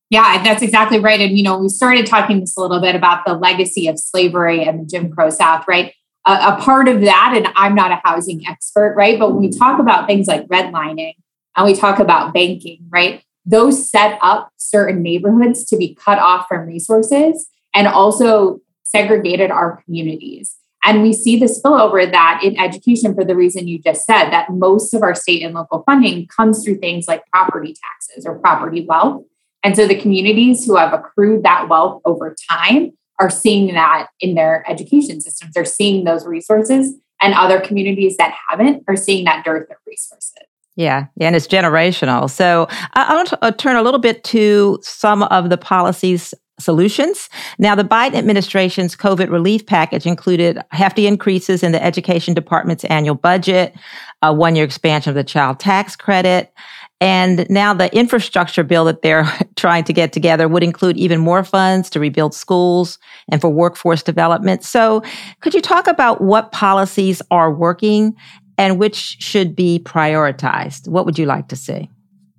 Yeah, 0.09 0.43
that's 0.43 0.61
exactly 0.61 0.99
right. 0.99 1.19
And, 1.19 1.37
you 1.37 1.43
know, 1.43 1.57
we 1.57 1.69
started 1.69 2.05
talking 2.05 2.39
this 2.39 2.57
a 2.57 2.61
little 2.61 2.81
bit 2.81 2.95
about 2.95 3.25
the 3.25 3.33
legacy 3.33 3.87
of 3.87 3.97
slavery 3.99 4.63
and 4.63 4.81
the 4.81 4.85
Jim 4.85 5.11
Crow 5.11 5.29
South, 5.29 5.65
right? 5.67 5.93
A, 6.25 6.31
a 6.31 6.57
part 6.61 6.87
of 6.87 7.01
that, 7.01 7.33
and 7.35 7.47
I'm 7.55 7.73
not 7.73 7.91
a 7.91 8.01
housing 8.03 8.45
expert, 8.47 8.93
right? 8.95 9.17
But 9.17 9.33
when 9.33 9.41
we 9.41 9.49
talk 9.49 9.79
about 9.79 10.07
things 10.07 10.27
like 10.27 10.47
redlining 10.47 11.15
and 11.55 11.65
we 11.65 11.75
talk 11.75 11.99
about 11.99 12.33
banking, 12.33 12.85
right? 12.89 13.23
Those 13.45 13.89
set 13.89 14.19
up 14.21 14.51
certain 14.57 15.01
neighborhoods 15.01 15.65
to 15.65 15.77
be 15.77 15.95
cut 15.95 16.19
off 16.19 16.45
from 16.47 16.67
resources 16.67 17.49
and 17.73 17.87
also 17.87 18.59
segregated 18.83 19.49
our 19.49 19.81
communities. 19.83 20.57
And 20.83 21.01
we 21.01 21.13
see 21.13 21.39
the 21.39 21.45
spillover 21.45 22.11
that 22.11 22.41
in 22.43 22.59
education, 22.59 23.13
for 23.15 23.23
the 23.23 23.35
reason 23.35 23.67
you 23.67 23.79
just 23.79 24.05
said, 24.05 24.29
that 24.29 24.49
most 24.51 24.93
of 24.93 25.03
our 25.03 25.15
state 25.15 25.43
and 25.43 25.53
local 25.53 25.83
funding 25.83 26.27
comes 26.27 26.63
through 26.63 26.77
things 26.77 27.07
like 27.07 27.25
property 27.31 27.73
taxes 27.73 28.25
or 28.25 28.39
property 28.39 28.85
wealth. 28.85 29.23
And 29.63 29.75
so 29.75 29.87
the 29.87 29.99
communities 29.99 30.65
who 30.65 30.75
have 30.75 30.93
accrued 30.93 31.43
that 31.43 31.69
wealth 31.69 32.01
over 32.03 32.35
time 32.49 32.93
are 33.21 33.29
seeing 33.29 33.73
that 33.73 34.07
in 34.19 34.35
their 34.35 34.65
education 34.67 35.21
systems. 35.21 35.53
They're 35.53 35.63
seeing 35.63 36.03
those 36.03 36.25
resources, 36.25 36.95
and 37.21 37.33
other 37.35 37.61
communities 37.61 38.17
that 38.17 38.33
haven't 38.49 38.83
are 38.87 38.95
seeing 38.95 39.25
that 39.25 39.45
dearth 39.45 39.69
of 39.69 39.77
resources. 39.87 40.33
Yeah, 40.75 41.05
and 41.19 41.35
it's 41.35 41.47
generational. 41.47 42.29
So 42.29 42.67
I 42.93 43.13
want 43.13 43.29
to 43.29 43.43
uh, 43.43 43.51
turn 43.51 43.75
a 43.75 43.83
little 43.83 43.99
bit 43.99 44.23
to 44.25 44.79
some 44.81 45.23
of 45.23 45.49
the 45.49 45.57
policies 45.57 46.33
solutions. 46.59 47.29
Now, 47.57 47.75
the 47.75 47.83
Biden 47.83 48.15
administration's 48.15 48.95
COVID 48.95 49.29
relief 49.29 49.65
package 49.65 50.05
included 50.05 50.59
hefty 50.71 51.07
increases 51.07 51.63
in 51.63 51.71
the 51.71 51.83
education 51.83 52.33
department's 52.33 52.83
annual 52.85 53.15
budget, 53.15 53.73
a 54.21 54.33
one 54.33 54.55
year 54.55 54.63
expansion 54.63 55.09
of 55.09 55.15
the 55.15 55.23
child 55.23 55.59
tax 55.59 55.95
credit. 55.95 56.53
And 57.01 57.49
now 57.49 57.73
the 57.73 57.93
infrastructure 57.95 58.63
bill 58.63 58.85
that 58.85 59.01
they're 59.01 59.25
trying 59.55 59.83
to 59.85 59.93
get 59.93 60.13
together 60.13 60.47
would 60.47 60.63
include 60.63 60.97
even 60.97 61.19
more 61.19 61.43
funds 61.43 61.89
to 61.89 61.99
rebuild 61.99 62.33
schools 62.35 62.99
and 63.29 63.41
for 63.41 63.49
workforce 63.49 64.03
development. 64.03 64.63
So, 64.63 65.03
could 65.41 65.53
you 65.53 65.61
talk 65.61 65.87
about 65.87 66.21
what 66.21 66.51
policies 66.51 67.21
are 67.31 67.51
working 67.51 68.15
and 68.57 68.77
which 68.77 69.17
should 69.19 69.55
be 69.55 69.81
prioritized? 69.83 70.87
What 70.87 71.05
would 71.05 71.17
you 71.17 71.25
like 71.25 71.47
to 71.47 71.55
see? 71.55 71.89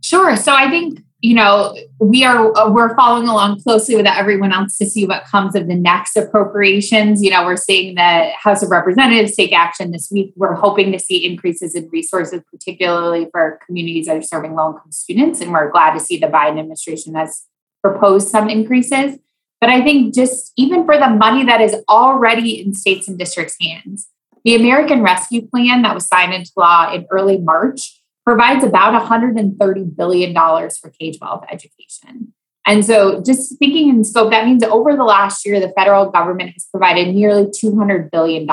Sure. 0.00 0.36
So, 0.36 0.54
I 0.54 0.70
think 0.70 1.00
you 1.22 1.36
know 1.36 1.76
we 2.00 2.24
are 2.24 2.54
uh, 2.58 2.68
we're 2.68 2.94
following 2.96 3.28
along 3.28 3.60
closely 3.62 3.94
with 3.94 4.06
everyone 4.06 4.52
else 4.52 4.76
to 4.76 4.84
see 4.84 5.06
what 5.06 5.24
comes 5.24 5.54
of 5.54 5.68
the 5.68 5.74
next 5.74 6.16
appropriations. 6.16 7.22
You 7.22 7.30
know 7.30 7.44
we're 7.44 7.56
seeing 7.56 7.94
the 7.94 8.30
house 8.34 8.62
of 8.62 8.70
representatives 8.70 9.36
take 9.36 9.52
action 9.52 9.92
this 9.92 10.10
week. 10.10 10.32
We're 10.36 10.54
hoping 10.54 10.90
to 10.92 10.98
see 10.98 11.24
increases 11.24 11.76
in 11.76 11.88
resources 11.90 12.42
particularly 12.50 13.28
for 13.30 13.60
communities 13.64 14.06
that 14.06 14.16
are 14.16 14.22
serving 14.22 14.54
low 14.56 14.72
income 14.72 14.90
students 14.90 15.40
and 15.40 15.52
we're 15.52 15.70
glad 15.70 15.94
to 15.94 16.00
see 16.00 16.18
the 16.18 16.26
biden 16.26 16.58
administration 16.58 17.14
has 17.14 17.44
proposed 17.82 18.28
some 18.28 18.50
increases. 18.50 19.18
But 19.60 19.70
i 19.70 19.80
think 19.80 20.12
just 20.12 20.52
even 20.56 20.84
for 20.84 20.98
the 20.98 21.08
money 21.08 21.44
that 21.44 21.60
is 21.60 21.76
already 21.88 22.60
in 22.60 22.74
states 22.74 23.06
and 23.06 23.16
districts 23.16 23.54
hands 23.60 24.08
the 24.44 24.56
american 24.56 25.04
rescue 25.04 25.46
plan 25.46 25.82
that 25.82 25.94
was 25.94 26.08
signed 26.08 26.34
into 26.34 26.50
law 26.56 26.92
in 26.92 27.06
early 27.12 27.38
march 27.38 28.01
provides 28.24 28.64
about 28.64 29.00
$130 29.02 29.96
billion 29.96 30.34
for 30.34 30.90
K 30.90 31.12
12 31.12 31.44
education. 31.50 32.32
And 32.66 32.84
so, 32.84 33.20
just 33.20 33.58
thinking 33.58 33.88
in 33.88 34.04
scope, 34.04 34.30
that 34.30 34.46
means 34.46 34.62
over 34.62 34.94
the 34.94 35.04
last 35.04 35.44
year, 35.44 35.58
the 35.58 35.72
federal 35.76 36.10
government 36.10 36.52
has 36.52 36.66
provided 36.70 37.14
nearly 37.14 37.46
$200 37.46 38.10
billion 38.10 38.46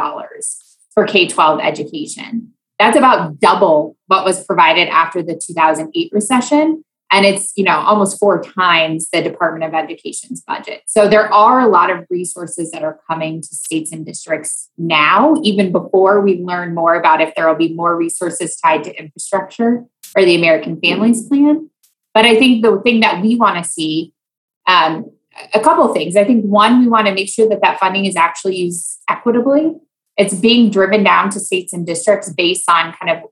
for 0.93 1.05
K 1.05 1.27
12 1.27 1.59
education. 1.61 2.53
That's 2.79 2.97
about 2.97 3.39
double 3.39 3.97
what 4.07 4.25
was 4.25 4.43
provided 4.43 4.87
after 4.87 5.21
the 5.21 5.35
2008 5.35 6.11
recession 6.11 6.83
and 7.11 7.25
it's 7.25 7.51
you 7.55 7.63
know 7.63 7.79
almost 7.79 8.19
four 8.19 8.41
times 8.41 9.09
the 9.11 9.21
department 9.21 9.63
of 9.63 9.73
education's 9.73 10.41
budget. 10.41 10.83
So 10.87 11.07
there 11.07 11.31
are 11.33 11.61
a 11.61 11.67
lot 11.67 11.89
of 11.89 12.05
resources 12.09 12.71
that 12.71 12.83
are 12.83 12.99
coming 13.07 13.41
to 13.41 13.47
states 13.47 13.91
and 13.91 14.05
districts 14.05 14.69
now 14.77 15.35
even 15.43 15.71
before 15.71 16.21
we 16.21 16.39
learn 16.39 16.73
more 16.73 16.95
about 16.95 17.21
if 17.21 17.33
there 17.35 17.47
will 17.47 17.55
be 17.55 17.73
more 17.73 17.95
resources 17.95 18.57
tied 18.57 18.83
to 18.85 18.99
infrastructure 18.99 19.85
or 20.15 20.25
the 20.25 20.35
american 20.35 20.79
families 20.79 21.27
plan. 21.27 21.69
But 22.13 22.25
i 22.25 22.37
think 22.37 22.63
the 22.63 22.79
thing 22.81 22.99
that 23.01 23.21
we 23.21 23.35
want 23.35 23.63
to 23.63 23.69
see 23.69 24.13
um, 24.67 25.11
a 25.53 25.59
couple 25.59 25.85
of 25.85 25.93
things. 25.93 26.15
I 26.15 26.23
think 26.23 26.43
one 26.45 26.79
we 26.79 26.87
want 26.87 27.07
to 27.07 27.13
make 27.13 27.29
sure 27.29 27.47
that 27.49 27.61
that 27.61 27.79
funding 27.79 28.05
is 28.05 28.15
actually 28.15 28.57
used 28.57 29.01
equitably. 29.09 29.75
It's 30.17 30.33
being 30.33 30.69
driven 30.69 31.03
down 31.03 31.29
to 31.31 31.39
states 31.39 31.73
and 31.73 31.85
districts 31.85 32.31
based 32.31 32.69
on 32.69 32.93
kind 32.93 33.17
of 33.17 33.29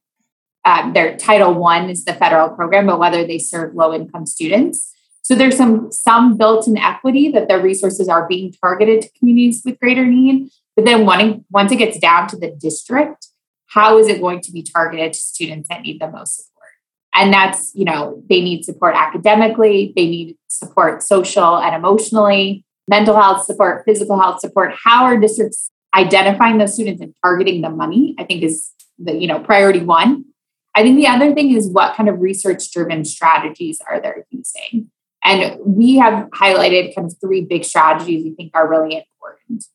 um, 0.68 0.92
their 0.94 1.16
Title 1.16 1.54
One 1.54 1.90
is 1.90 2.04
the 2.04 2.14
federal 2.14 2.50
program, 2.50 2.88
but 2.88 3.00
whether 3.00 3.26
they 3.26 3.40
serve 3.40 3.74
low 3.74 3.94
income 3.94 4.26
students. 4.26 4.94
So 5.22 5.34
there's 5.34 5.58
some 5.58 5.92
some 5.92 6.38
built-in 6.38 6.78
equity 6.78 7.32
that 7.32 7.48
their 7.48 7.62
resources 7.62 8.08
are 8.10 8.28
being 8.28 8.54
targeted 8.62 9.02
to 9.04 9.10
communities 9.18 9.62
with 9.66 9.80
greater 9.80 10.06
need. 10.06 10.50
But 10.76 10.86
then 10.86 11.06
once 11.06 11.72
it 11.72 11.78
gets 11.78 11.98
down 12.00 12.28
to 12.30 12.38
the 12.38 12.52
district, 12.52 13.28
how 13.68 13.98
is 13.98 14.08
it 14.08 14.22
going 14.22 14.42
to 14.42 14.52
be 14.52 14.62
targeted 14.62 15.14
to 15.14 15.20
students 15.20 15.70
that 15.70 15.82
need 15.82 16.02
the 16.02 16.10
most 16.10 16.36
support? 16.38 16.72
And 17.14 17.34
that's, 17.34 17.74
you 17.74 17.86
know, 17.86 18.22
they 18.30 18.42
need 18.42 18.64
support 18.64 18.94
academically, 18.96 19.94
they 19.96 20.08
need 20.08 20.38
support 20.50 21.02
social 21.02 21.58
and 21.58 21.76
emotionally, 21.76 22.64
mental 22.88 23.16
health 23.16 23.46
support, 23.46 23.84
physical 23.86 24.20
health 24.20 24.40
support. 24.40 24.74
How 24.84 25.06
are 25.06 25.18
districts 25.18 25.72
identifying 25.96 26.58
those 26.58 26.74
students 26.74 27.02
and 27.02 27.14
targeting 27.24 27.62
the 27.62 27.70
money? 27.70 28.16
I 28.20 28.24
think 28.24 28.44
is 28.44 28.72
the, 29.00 29.14
you 29.14 29.28
know, 29.28 29.40
priority 29.40 29.80
one. 29.82 30.26
I 30.78 30.84
think 30.84 30.98
the 30.98 31.08
other 31.08 31.34
thing 31.34 31.54
is 31.54 31.68
what 31.68 31.96
kind 31.96 32.08
of 32.08 32.20
research 32.20 32.72
driven 32.72 33.04
strategies 33.04 33.80
are 33.90 34.00
they 34.00 34.12
using? 34.30 34.92
And 35.24 35.58
we 35.66 35.98
have 35.98 36.30
highlighted 36.30 36.94
kind 36.94 37.08
of 37.08 37.18
three 37.20 37.42
big 37.42 37.66
strategies 37.66 38.24
we 38.24 38.36
think 38.36 38.52
are 38.54 38.70
really 38.70 38.96
important. 38.96 39.66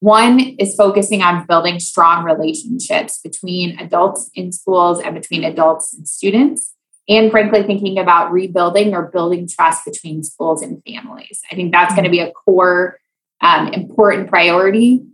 One 0.00 0.40
is 0.58 0.74
focusing 0.74 1.20
on 1.20 1.44
building 1.44 1.78
strong 1.80 2.24
relationships 2.24 3.20
between 3.22 3.78
adults 3.78 4.30
in 4.34 4.52
schools 4.52 5.00
and 5.00 5.14
between 5.14 5.44
adults 5.44 5.92
and 5.92 6.08
students. 6.08 6.72
And 7.10 7.30
frankly, 7.30 7.62
thinking 7.64 7.98
about 7.98 8.32
rebuilding 8.32 8.94
or 8.94 9.02
building 9.02 9.46
trust 9.46 9.84
between 9.84 10.24
schools 10.24 10.62
and 10.62 10.82
families. 10.86 11.42
I 11.50 11.56
think 11.56 11.72
that's 11.72 11.92
going 11.92 12.04
to 12.04 12.10
be 12.10 12.20
a 12.20 12.32
core 12.32 12.98
um, 13.42 13.68
important 13.68 14.30
priority. 14.30 15.04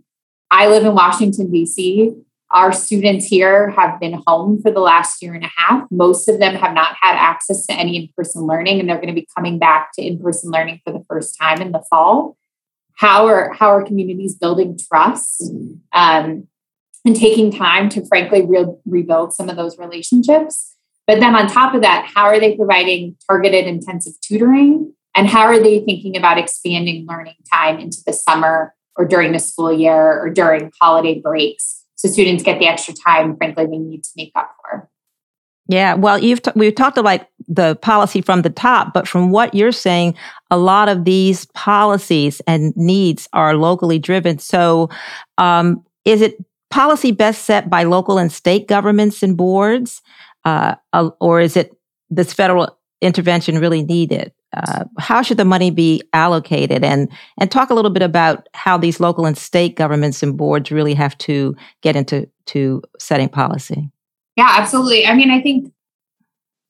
I 0.49 0.69
live 0.69 0.85
in 0.85 0.95
Washington, 0.95 1.51
D.C. 1.51 2.15
Our 2.51 2.73
students 2.73 3.25
here 3.25 3.69
have 3.71 3.99
been 3.99 4.23
home 4.25 4.59
for 4.61 4.71
the 4.71 4.79
last 4.79 5.21
year 5.21 5.35
and 5.35 5.43
a 5.43 5.51
half. 5.55 5.85
Most 5.91 6.27
of 6.27 6.39
them 6.39 6.55
have 6.55 6.73
not 6.73 6.95
had 6.99 7.15
access 7.15 7.65
to 7.67 7.73
any 7.73 7.95
in 7.95 8.09
person 8.17 8.47
learning, 8.47 8.79
and 8.79 8.89
they're 8.89 8.97
going 8.97 9.07
to 9.07 9.13
be 9.13 9.27
coming 9.35 9.59
back 9.59 9.91
to 9.93 10.01
in 10.01 10.19
person 10.19 10.49
learning 10.49 10.81
for 10.83 10.91
the 10.91 11.05
first 11.07 11.37
time 11.39 11.61
in 11.61 11.71
the 11.71 11.83
fall. 11.89 12.37
How 12.95 13.27
are, 13.27 13.53
how 13.53 13.69
are 13.69 13.83
communities 13.83 14.35
building 14.35 14.77
trust 14.77 15.43
um, 15.93 16.47
and 17.05 17.15
taking 17.15 17.51
time 17.51 17.87
to, 17.89 18.05
frankly, 18.07 18.43
re- 18.45 18.75
rebuild 18.85 19.33
some 19.33 19.47
of 19.47 19.55
those 19.55 19.77
relationships? 19.77 20.75
But 21.05 21.19
then 21.19 21.35
on 21.35 21.47
top 21.47 21.75
of 21.75 21.81
that, 21.83 22.11
how 22.13 22.25
are 22.25 22.39
they 22.39 22.57
providing 22.57 23.15
targeted 23.27 23.67
intensive 23.67 24.13
tutoring? 24.21 24.93
And 25.15 25.27
how 25.27 25.41
are 25.41 25.59
they 25.59 25.79
thinking 25.81 26.17
about 26.17 26.37
expanding 26.37 27.05
learning 27.07 27.35
time 27.51 27.79
into 27.79 27.99
the 28.05 28.13
summer 28.13 28.73
or 28.95 29.05
during 29.05 29.33
the 29.33 29.39
school 29.39 29.71
year 29.71 30.19
or 30.19 30.29
during 30.29 30.71
holiday 30.81 31.19
breaks? 31.19 31.78
So 31.99 32.07
students 32.07 32.43
get 32.43 32.59
the 32.59 32.65
extra 32.65 32.93
time, 32.93 33.35
frankly, 33.35 33.65
they 33.65 33.77
need 33.77 34.05
to 34.05 34.09
make 34.15 34.31
up 34.33 34.55
for. 34.61 34.89
Yeah, 35.67 35.95
well, 35.95 36.17
you've 36.17 36.41
t- 36.41 36.51
we've 36.55 36.73
talked 36.73 36.97
about 36.97 37.27
the 37.49 37.75
policy 37.75 38.21
from 38.21 38.41
the 38.41 38.49
top, 38.49 38.93
but 38.93 39.05
from 39.05 39.31
what 39.31 39.53
you're 39.53 39.73
saying, 39.73 40.15
a 40.49 40.57
lot 40.57 40.87
of 40.87 41.03
these 41.03 41.43
policies 41.47 42.41
and 42.47 42.73
needs 42.77 43.27
are 43.33 43.53
locally 43.53 43.99
driven. 43.99 44.39
So, 44.39 44.89
um, 45.37 45.83
is 46.05 46.21
it 46.21 46.37
policy 46.69 47.11
best 47.11 47.43
set 47.43 47.69
by 47.69 47.83
local 47.83 48.17
and 48.17 48.31
state 48.31 48.69
governments 48.69 49.21
and 49.21 49.35
boards, 49.35 50.01
uh, 50.45 50.75
or 51.19 51.41
is 51.41 51.57
it 51.57 51.75
this 52.09 52.31
federal 52.31 52.79
intervention 53.01 53.59
really 53.59 53.83
needed? 53.83 54.31
Uh, 54.55 54.85
how 54.97 55.21
should 55.21 55.37
the 55.37 55.45
money 55.45 55.69
be 55.69 56.01
allocated? 56.13 56.83
And 56.83 57.09
and 57.39 57.51
talk 57.51 57.69
a 57.69 57.73
little 57.73 57.91
bit 57.91 58.01
about 58.01 58.47
how 58.53 58.77
these 58.77 58.99
local 58.99 59.25
and 59.25 59.37
state 59.37 59.75
governments 59.75 60.23
and 60.23 60.37
boards 60.37 60.71
really 60.71 60.93
have 60.93 61.17
to 61.19 61.55
get 61.81 61.95
into 61.95 62.27
to 62.47 62.81
setting 62.97 63.29
policy. 63.29 63.89
Yeah 64.35 64.55
absolutely. 64.57 65.05
I 65.05 65.13
mean 65.15 65.29
i 65.29 65.41
think 65.41 65.71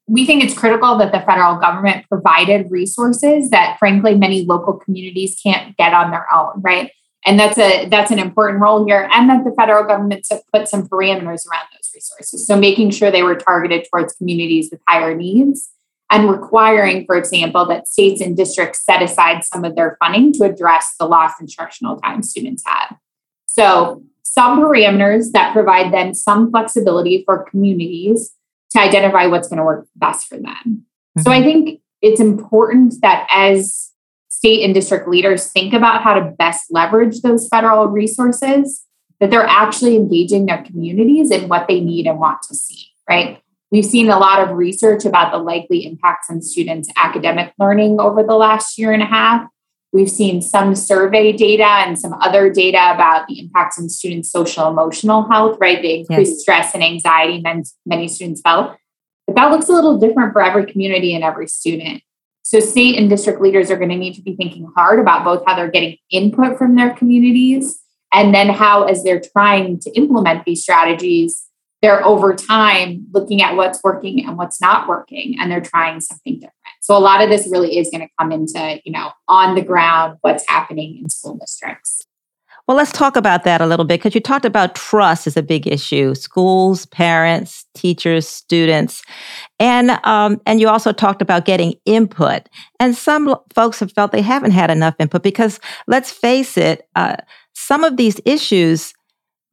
we 0.06 0.26
think 0.26 0.42
it's 0.42 0.54
critical 0.54 0.98
that 0.98 1.12
the 1.12 1.20
federal 1.20 1.56
government 1.56 2.04
provided 2.08 2.68
resources 2.68 3.50
that 3.50 3.78
frankly 3.78 4.16
many 4.16 4.44
local 4.44 4.74
communities 4.74 5.38
can't 5.40 5.76
get 5.76 5.94
on 5.94 6.10
their 6.10 6.26
own 6.32 6.60
right? 6.60 6.90
And 7.26 7.38
that's 7.38 7.58
a 7.58 7.86
that's 7.88 8.10
an 8.10 8.18
important 8.18 8.60
role 8.60 8.84
here 8.86 9.08
and 9.12 9.28
that 9.28 9.44
the 9.44 9.52
federal 9.52 9.84
government 9.84 10.26
put 10.52 10.68
some 10.68 10.88
parameters 10.88 11.46
around 11.46 11.66
those 11.72 11.90
resources. 11.94 12.46
So 12.46 12.56
making 12.56 12.90
sure 12.90 13.10
they 13.10 13.22
were 13.22 13.36
targeted 13.36 13.86
towards 13.90 14.14
communities 14.14 14.68
with 14.70 14.80
higher 14.88 15.14
needs 15.14 15.70
and 16.10 16.28
requiring, 16.28 17.06
for 17.06 17.16
example, 17.16 17.64
that 17.66 17.86
states 17.86 18.20
and 18.20 18.36
districts 18.36 18.84
set 18.84 19.00
aside 19.00 19.44
some 19.44 19.64
of 19.64 19.76
their 19.76 19.96
funding 20.00 20.32
to 20.34 20.44
address 20.44 20.94
the 20.98 21.06
lost 21.06 21.40
instructional 21.40 21.96
time 21.98 22.22
students 22.22 22.62
have. 22.66 22.96
So, 23.46 24.02
some 24.22 24.60
parameters 24.60 25.32
that 25.32 25.52
provide 25.52 25.92
them 25.92 26.14
some 26.14 26.50
flexibility 26.50 27.24
for 27.24 27.44
communities 27.50 28.32
to 28.70 28.80
identify 28.80 29.26
what's 29.26 29.48
going 29.48 29.58
to 29.58 29.64
work 29.64 29.88
best 29.96 30.28
for 30.28 30.36
them. 30.36 30.44
Mm-hmm. 30.64 31.22
So, 31.22 31.30
I 31.30 31.42
think 31.42 31.80
it's 32.02 32.20
important 32.20 32.94
that 33.02 33.28
as 33.32 33.90
state 34.28 34.64
and 34.64 34.74
district 34.74 35.06
leaders 35.08 35.46
think 35.52 35.74
about 35.74 36.02
how 36.02 36.14
to 36.14 36.32
best 36.38 36.66
leverage 36.70 37.20
those 37.20 37.46
federal 37.48 37.86
resources, 37.86 38.84
that 39.20 39.30
they're 39.30 39.46
actually 39.46 39.96
engaging 39.96 40.46
their 40.46 40.62
communities 40.64 41.30
in 41.30 41.48
what 41.48 41.68
they 41.68 41.80
need 41.80 42.06
and 42.06 42.18
want 42.18 42.42
to 42.42 42.54
see, 42.54 42.86
right? 43.08 43.42
We've 43.70 43.84
seen 43.84 44.10
a 44.10 44.18
lot 44.18 44.40
of 44.40 44.56
research 44.56 45.04
about 45.04 45.32
the 45.32 45.38
likely 45.38 45.86
impacts 45.86 46.28
on 46.28 46.42
students' 46.42 46.90
academic 46.96 47.52
learning 47.58 48.00
over 48.00 48.22
the 48.22 48.34
last 48.34 48.78
year 48.78 48.92
and 48.92 49.02
a 49.02 49.06
half. 49.06 49.46
We've 49.92 50.10
seen 50.10 50.42
some 50.42 50.74
survey 50.74 51.32
data 51.32 51.64
and 51.64 51.98
some 51.98 52.14
other 52.14 52.50
data 52.50 52.92
about 52.94 53.26
the 53.28 53.40
impacts 53.40 53.78
on 53.78 53.88
students' 53.88 54.30
social 54.30 54.68
emotional 54.68 55.28
health, 55.28 55.58
right? 55.60 55.80
The 55.80 56.00
increased 56.00 56.32
yes. 56.32 56.40
stress 56.40 56.74
and 56.74 56.82
anxiety 56.82 57.42
many 57.86 58.08
students 58.08 58.40
felt. 58.40 58.76
But 59.26 59.36
that 59.36 59.50
looks 59.50 59.68
a 59.68 59.72
little 59.72 59.98
different 59.98 60.32
for 60.32 60.42
every 60.42 60.66
community 60.66 61.14
and 61.14 61.22
every 61.22 61.46
student. 61.46 62.02
So, 62.42 62.58
state 62.58 62.98
and 62.98 63.08
district 63.08 63.40
leaders 63.40 63.70
are 63.70 63.76
going 63.76 63.90
to 63.90 63.96
need 63.96 64.14
to 64.14 64.22
be 64.22 64.34
thinking 64.34 64.68
hard 64.76 64.98
about 64.98 65.24
both 65.24 65.44
how 65.46 65.54
they're 65.54 65.70
getting 65.70 65.96
input 66.10 66.58
from 66.58 66.74
their 66.74 66.90
communities 66.90 67.80
and 68.12 68.34
then 68.34 68.48
how, 68.48 68.84
as 68.84 69.04
they're 69.04 69.20
trying 69.20 69.78
to 69.80 69.90
implement 69.92 70.44
these 70.44 70.62
strategies, 70.62 71.44
they're 71.82 72.04
over 72.06 72.34
time 72.34 73.06
looking 73.12 73.42
at 73.42 73.56
what's 73.56 73.82
working 73.82 74.24
and 74.26 74.36
what's 74.36 74.60
not 74.60 74.88
working, 74.88 75.36
and 75.38 75.50
they're 75.50 75.60
trying 75.60 76.00
something 76.00 76.34
different. 76.34 76.54
So, 76.80 76.96
a 76.96 76.98
lot 76.98 77.22
of 77.22 77.30
this 77.30 77.48
really 77.50 77.78
is 77.78 77.90
going 77.90 78.02
to 78.02 78.08
come 78.18 78.32
into, 78.32 78.80
you 78.84 78.92
know, 78.92 79.12
on 79.28 79.54
the 79.54 79.62
ground, 79.62 80.18
what's 80.20 80.46
happening 80.48 80.98
in 81.02 81.08
school 81.08 81.36
districts. 81.36 82.06
Well, 82.70 82.76
let's 82.76 82.92
talk 82.92 83.16
about 83.16 83.42
that 83.44 83.60
a 83.60 83.66
little 83.66 83.84
bit 83.84 83.98
because 83.98 84.14
you 84.14 84.20
talked 84.20 84.44
about 84.44 84.76
trust 84.76 85.26
is 85.26 85.36
a 85.36 85.42
big 85.42 85.66
issue. 85.66 86.14
Schools, 86.14 86.86
parents, 86.86 87.66
teachers, 87.74 88.28
students, 88.28 89.02
and 89.58 89.90
um, 90.04 90.40
and 90.46 90.60
you 90.60 90.68
also 90.68 90.92
talked 90.92 91.20
about 91.20 91.46
getting 91.46 91.74
input. 91.84 92.48
And 92.78 92.94
some 92.94 93.34
folks 93.54 93.80
have 93.80 93.90
felt 93.90 94.12
they 94.12 94.22
haven't 94.22 94.52
had 94.52 94.70
enough 94.70 94.94
input 95.00 95.24
because 95.24 95.58
let's 95.88 96.12
face 96.12 96.56
it, 96.56 96.88
uh, 96.94 97.16
some 97.54 97.82
of 97.82 97.96
these 97.96 98.20
issues 98.24 98.94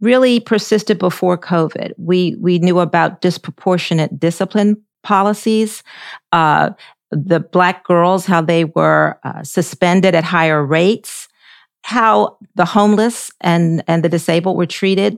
really 0.02 0.40
persisted 0.40 1.00
before 1.00 1.38
COVID. 1.38 1.92
We 1.98 2.36
we 2.40 2.60
knew 2.60 2.80
about 2.80 3.22
disproportionate 3.22 4.20
discipline 4.20 4.82
policies. 5.04 5.84
Uh, 6.32 6.72
the 7.12 7.40
black 7.40 7.86
girls, 7.86 8.26
how 8.26 8.42
they 8.42 8.66
were 8.66 9.18
uh, 9.24 9.44
suspended 9.44 10.14
at 10.14 10.24
higher 10.24 10.64
rates 10.66 11.28
how 11.88 12.38
the 12.56 12.66
homeless 12.66 13.32
and, 13.40 13.82
and 13.88 14.04
the 14.04 14.10
disabled 14.10 14.58
were 14.58 14.66
treated, 14.66 15.18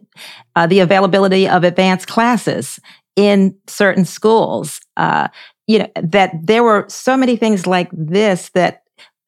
uh, 0.56 0.68
the 0.68 0.82
availability 0.82 1.50
of 1.50 1.64
advanced 1.64 2.08
classes 2.08 2.80
in 3.16 3.58
certain 3.66 4.06
schools. 4.06 4.80
Uh, 4.96 5.28
you 5.66 5.80
know, 5.80 5.90
that 5.96 6.32
there 6.44 6.62
were 6.62 6.86
so 6.88 7.18
many 7.18 7.36
things 7.36 7.66
like 7.66 7.90
this 7.92 8.50
that 8.50 8.84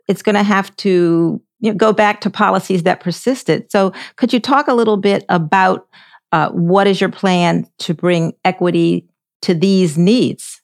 it's 0.08 0.22
going 0.22 0.36
to 0.36 0.43
have 0.43 0.75
to 0.75 1.41
you 1.62 1.72
know, 1.72 1.77
go 1.77 1.94
back 1.94 2.22
to 2.22 2.30
policies 2.30 2.84
that 2.84 3.00
persisted. 3.00 3.72
So, 3.72 3.94
could 4.18 4.34
you 4.34 4.39
talk 4.39 4.68
a 4.68 4.74
little 4.74 4.98
bit 4.98 5.24
about 5.30 5.88
uh, 6.32 6.50
what 6.50 6.88
is 6.88 7.00
your 7.00 7.10
plan 7.10 7.68
to 7.80 7.94
bring 7.94 8.34
equity 8.44 9.08
to 9.44 9.53
these 9.53 9.98
needs? 9.98 10.62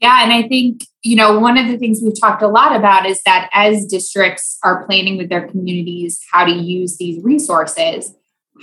Yeah, 0.00 0.22
and 0.22 0.32
I 0.32 0.48
think, 0.48 0.86
you 1.02 1.14
know, 1.14 1.38
one 1.38 1.58
of 1.58 1.68
the 1.68 1.76
things 1.76 2.00
we've 2.02 2.18
talked 2.18 2.42
a 2.42 2.48
lot 2.48 2.74
about 2.74 3.04
is 3.04 3.20
that 3.24 3.50
as 3.52 3.84
districts 3.84 4.58
are 4.64 4.86
planning 4.86 5.18
with 5.18 5.28
their 5.28 5.46
communities 5.46 6.20
how 6.32 6.46
to 6.46 6.52
use 6.52 6.96
these 6.96 7.22
resources, 7.22 8.14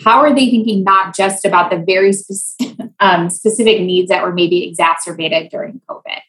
how 0.04 0.20
are 0.20 0.34
they 0.34 0.50
thinking 0.50 0.84
not 0.84 1.16
just 1.16 1.46
about 1.46 1.70
the 1.70 1.78
very 1.78 2.12
um, 3.00 3.30
specific 3.30 3.82
needs 3.82 4.10
that 4.10 4.24
were 4.24 4.34
maybe 4.34 4.68
exacerbated 4.68 5.50
during 5.52 5.80
COVID? 5.88 6.22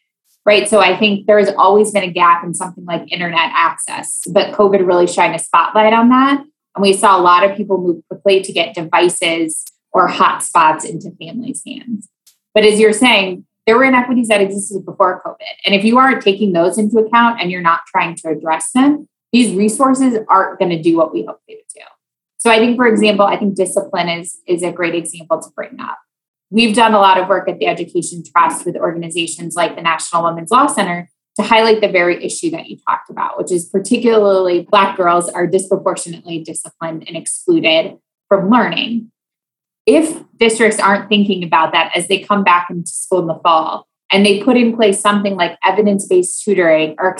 Right. 0.45 0.67
So 0.67 0.79
I 0.79 0.97
think 0.97 1.27
there 1.27 1.37
has 1.37 1.53
always 1.57 1.91
been 1.91 2.03
a 2.03 2.11
gap 2.11 2.43
in 2.43 2.53
something 2.53 2.85
like 2.85 3.11
internet 3.11 3.51
access, 3.53 4.23
but 4.31 4.53
COVID 4.53 4.85
really 4.85 5.05
shined 5.05 5.35
a 5.35 5.39
spotlight 5.39 5.93
on 5.93 6.09
that. 6.09 6.43
And 6.75 6.81
we 6.81 6.93
saw 6.93 7.19
a 7.19 7.21
lot 7.21 7.43
of 7.43 7.55
people 7.55 7.77
move 7.77 8.01
quickly 8.07 8.41
to 8.41 8.51
get 8.51 8.73
devices 8.73 9.63
or 9.91 10.07
hotspots 10.07 10.85
into 10.85 11.11
families' 11.19 11.61
hands. 11.67 12.09
But 12.53 12.63
as 12.63 12.79
you're 12.79 12.93
saying, 12.93 13.45
there 13.65 13.77
were 13.77 13.83
inequities 13.83 14.29
that 14.29 14.41
existed 14.41 14.85
before 14.85 15.21
COVID. 15.23 15.53
And 15.65 15.75
if 15.75 15.83
you 15.83 15.97
aren't 15.99 16.23
taking 16.23 16.53
those 16.53 16.77
into 16.77 16.97
account 16.97 17.39
and 17.39 17.51
you're 17.51 17.61
not 17.61 17.81
trying 17.85 18.15
to 18.15 18.29
address 18.29 18.71
them, 18.71 19.07
these 19.31 19.55
resources 19.55 20.17
aren't 20.27 20.57
going 20.57 20.71
to 20.71 20.81
do 20.81 20.97
what 20.97 21.13
we 21.13 21.25
hope 21.25 21.39
they 21.47 21.55
would 21.55 21.63
do. 21.75 21.81
So 22.37 22.49
I 22.49 22.57
think, 22.57 22.77
for 22.77 22.87
example, 22.87 23.25
I 23.25 23.37
think 23.37 23.55
discipline 23.55 24.09
is, 24.09 24.39
is 24.47 24.63
a 24.63 24.71
great 24.71 24.95
example 24.95 25.39
to 25.41 25.49
bring 25.55 25.79
up. 25.79 25.99
We've 26.51 26.75
done 26.75 26.93
a 26.93 26.99
lot 26.99 27.19
of 27.19 27.27
work 27.27 27.47
at 27.47 27.59
the 27.59 27.67
Education 27.67 28.23
Trust 28.23 28.65
with 28.65 28.75
organizations 28.75 29.55
like 29.55 29.75
the 29.75 29.81
National 29.81 30.23
Women's 30.23 30.49
Law 30.49 30.67
Center 30.67 31.09
to 31.35 31.43
highlight 31.43 31.81
the 31.81 31.87
very 31.87 32.23
issue 32.23 32.49
that 32.51 32.67
you 32.67 32.77
talked 32.87 33.09
about, 33.09 33.37
which 33.37 33.51
is 33.51 33.65
particularly 33.65 34.67
Black 34.69 34.97
girls 34.97 35.29
are 35.29 35.45
disproportionately 35.45 36.39
disciplined 36.39 37.03
and 37.07 37.15
excluded 37.15 37.97
from 38.27 38.49
learning. 38.49 39.11
If 39.85 40.23
districts 40.37 40.79
aren't 40.79 41.07
thinking 41.07 41.43
about 41.43 41.71
that 41.73 41.95
as 41.95 42.07
they 42.07 42.19
come 42.19 42.43
back 42.43 42.69
into 42.69 42.89
school 42.89 43.19
in 43.19 43.27
the 43.27 43.39
fall 43.43 43.87
and 44.11 44.25
they 44.25 44.41
put 44.43 44.57
in 44.57 44.75
place 44.75 44.99
something 44.99 45.35
like 45.35 45.57
evidence-based 45.63 46.43
tutoring 46.43 46.95
or 46.99 47.15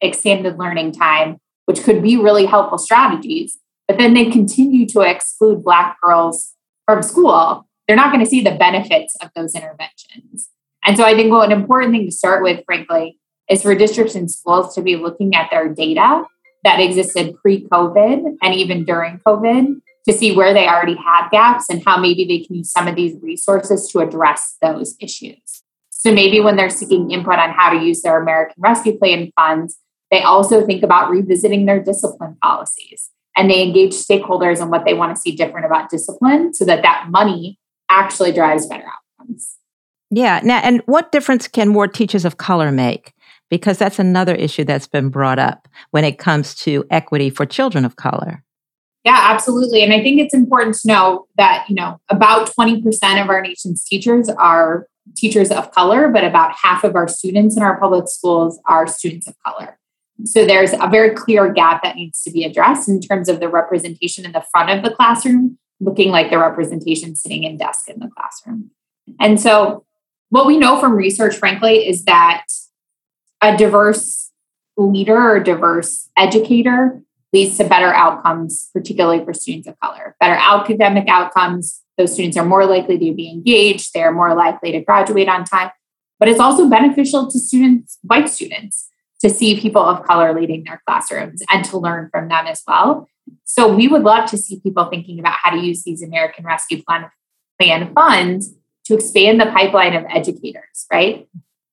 extended 0.00 0.58
learning 0.58 0.92
time 0.92 1.38
which 1.66 1.82
could 1.82 2.02
be 2.02 2.16
really 2.16 2.46
helpful 2.46 2.78
strategies 2.78 3.58
but 3.86 3.98
then 3.98 4.14
they 4.14 4.30
continue 4.30 4.86
to 4.86 5.00
exclude 5.00 5.62
black 5.62 5.96
girls 6.02 6.54
from 6.86 7.02
school 7.02 7.66
they're 7.90 7.96
not 7.96 8.12
going 8.12 8.24
to 8.24 8.30
see 8.30 8.40
the 8.40 8.54
benefits 8.54 9.16
of 9.20 9.30
those 9.34 9.56
interventions 9.56 10.48
and 10.86 10.96
so 10.96 11.02
i 11.02 11.12
think 11.12 11.32
what 11.32 11.50
an 11.50 11.60
important 11.60 11.92
thing 11.92 12.06
to 12.06 12.12
start 12.12 12.40
with 12.40 12.64
frankly 12.64 13.18
is 13.50 13.62
for 13.62 13.74
districts 13.74 14.14
and 14.14 14.30
schools 14.30 14.72
to 14.76 14.80
be 14.80 14.94
looking 14.94 15.34
at 15.34 15.50
their 15.50 15.68
data 15.68 16.22
that 16.62 16.78
existed 16.78 17.34
pre-covid 17.42 18.36
and 18.42 18.54
even 18.54 18.84
during 18.84 19.18
covid 19.26 19.80
to 20.06 20.12
see 20.12 20.34
where 20.34 20.54
they 20.54 20.66
already 20.66 20.96
had 20.96 21.28
gaps 21.30 21.68
and 21.68 21.82
how 21.84 21.98
maybe 21.98 22.24
they 22.24 22.44
can 22.44 22.56
use 22.56 22.70
some 22.70 22.88
of 22.88 22.96
these 22.96 23.16
resources 23.22 23.88
to 23.90 24.00
address 24.00 24.56
those 24.62 24.96
issues. 25.00 25.62
So 25.90 26.12
maybe 26.12 26.40
when 26.40 26.56
they're 26.56 26.70
seeking 26.70 27.10
input 27.10 27.38
on 27.38 27.50
how 27.50 27.70
to 27.70 27.84
use 27.84 28.02
their 28.02 28.20
American 28.20 28.56
Rescue 28.58 28.98
Plan 28.98 29.30
funds, 29.36 29.78
they 30.10 30.22
also 30.22 30.64
think 30.64 30.82
about 30.82 31.10
revisiting 31.10 31.66
their 31.66 31.82
discipline 31.82 32.36
policies 32.42 33.10
and 33.36 33.50
they 33.50 33.62
engage 33.62 33.92
stakeholders 33.92 34.60
on 34.60 34.70
what 34.70 34.84
they 34.84 34.94
want 34.94 35.14
to 35.14 35.20
see 35.20 35.36
different 35.36 35.66
about 35.66 35.90
discipline 35.90 36.52
so 36.54 36.64
that 36.64 36.82
that 36.82 37.06
money 37.10 37.58
actually 37.90 38.32
drives 38.32 38.66
better 38.66 38.84
outcomes. 39.20 39.56
Yeah. 40.10 40.40
Now, 40.42 40.60
and 40.62 40.82
what 40.86 41.12
difference 41.12 41.46
can 41.46 41.68
more 41.68 41.86
teachers 41.86 42.24
of 42.24 42.36
color 42.36 42.72
make? 42.72 43.12
Because 43.48 43.78
that's 43.78 43.98
another 43.98 44.34
issue 44.34 44.64
that's 44.64 44.86
been 44.86 45.08
brought 45.08 45.38
up 45.38 45.68
when 45.90 46.04
it 46.04 46.18
comes 46.18 46.54
to 46.56 46.84
equity 46.90 47.30
for 47.30 47.46
children 47.46 47.84
of 47.84 47.96
color. 47.96 48.42
Yeah, 49.04 49.18
absolutely. 49.18 49.82
And 49.82 49.92
I 49.92 50.02
think 50.02 50.20
it's 50.20 50.34
important 50.34 50.76
to 50.76 50.88
know 50.88 51.26
that, 51.36 51.64
you 51.68 51.74
know, 51.74 52.00
about 52.10 52.50
20% 52.50 53.22
of 53.22 53.30
our 53.30 53.40
nation's 53.40 53.82
teachers 53.84 54.28
are 54.28 54.86
teachers 55.16 55.50
of 55.50 55.72
color, 55.72 56.08
but 56.08 56.24
about 56.24 56.54
half 56.54 56.84
of 56.84 56.94
our 56.94 57.08
students 57.08 57.56
in 57.56 57.62
our 57.62 57.78
public 57.80 58.08
schools 58.08 58.60
are 58.66 58.86
students 58.86 59.26
of 59.26 59.34
color. 59.44 59.78
So 60.24 60.44
there's 60.44 60.74
a 60.74 60.88
very 60.90 61.14
clear 61.14 61.50
gap 61.52 61.82
that 61.82 61.96
needs 61.96 62.22
to 62.24 62.30
be 62.30 62.44
addressed 62.44 62.88
in 62.88 63.00
terms 63.00 63.28
of 63.28 63.40
the 63.40 63.48
representation 63.48 64.26
in 64.26 64.32
the 64.32 64.44
front 64.52 64.70
of 64.70 64.84
the 64.84 64.94
classroom, 64.94 65.58
looking 65.80 66.10
like 66.10 66.30
the 66.30 66.38
representation 66.38 67.16
sitting 67.16 67.44
in 67.44 67.56
desk 67.56 67.88
in 67.88 67.98
the 67.98 68.08
classroom. 68.08 68.70
And 69.18 69.40
so 69.40 69.84
what 70.28 70.46
we 70.46 70.58
know 70.58 70.78
from 70.78 70.92
research, 70.92 71.36
frankly, 71.36 71.88
is 71.88 72.04
that 72.04 72.44
a 73.42 73.56
diverse 73.56 74.30
leader 74.76 75.16
or 75.16 75.40
diverse 75.40 76.08
educator 76.16 77.02
leads 77.32 77.56
to 77.58 77.64
better 77.64 77.92
outcomes, 77.94 78.70
particularly 78.72 79.24
for 79.24 79.32
students 79.32 79.68
of 79.68 79.78
color. 79.80 80.16
Better 80.20 80.38
academic 80.38 81.08
outcomes, 81.08 81.80
those 81.96 82.12
students 82.12 82.36
are 82.36 82.44
more 82.44 82.66
likely 82.66 82.98
to 82.98 83.14
be 83.14 83.30
engaged, 83.30 83.92
they're 83.94 84.12
more 84.12 84.34
likely 84.34 84.72
to 84.72 84.80
graduate 84.80 85.28
on 85.28 85.44
time. 85.44 85.70
But 86.18 86.28
it's 86.28 86.40
also 86.40 86.68
beneficial 86.68 87.30
to 87.30 87.38
students, 87.38 87.98
white 88.02 88.28
students, 88.28 88.88
to 89.20 89.30
see 89.30 89.60
people 89.60 89.82
of 89.82 90.04
color 90.04 90.38
leading 90.38 90.64
their 90.64 90.82
classrooms 90.86 91.42
and 91.50 91.64
to 91.66 91.78
learn 91.78 92.08
from 92.10 92.28
them 92.28 92.46
as 92.46 92.62
well. 92.66 93.08
So 93.44 93.72
we 93.74 93.88
would 93.88 94.02
love 94.02 94.30
to 94.30 94.38
see 94.38 94.60
people 94.60 94.86
thinking 94.86 95.18
about 95.18 95.36
how 95.42 95.50
to 95.50 95.58
use 95.58 95.82
these 95.82 96.02
American 96.02 96.44
Rescue 96.44 96.82
Plan, 96.82 97.10
Plan 97.58 97.92
funds 97.94 98.54
to 98.86 98.94
expand 98.94 99.40
the 99.40 99.46
pipeline 99.46 99.94
of 99.94 100.04
educators, 100.08 100.86
right? 100.92 101.28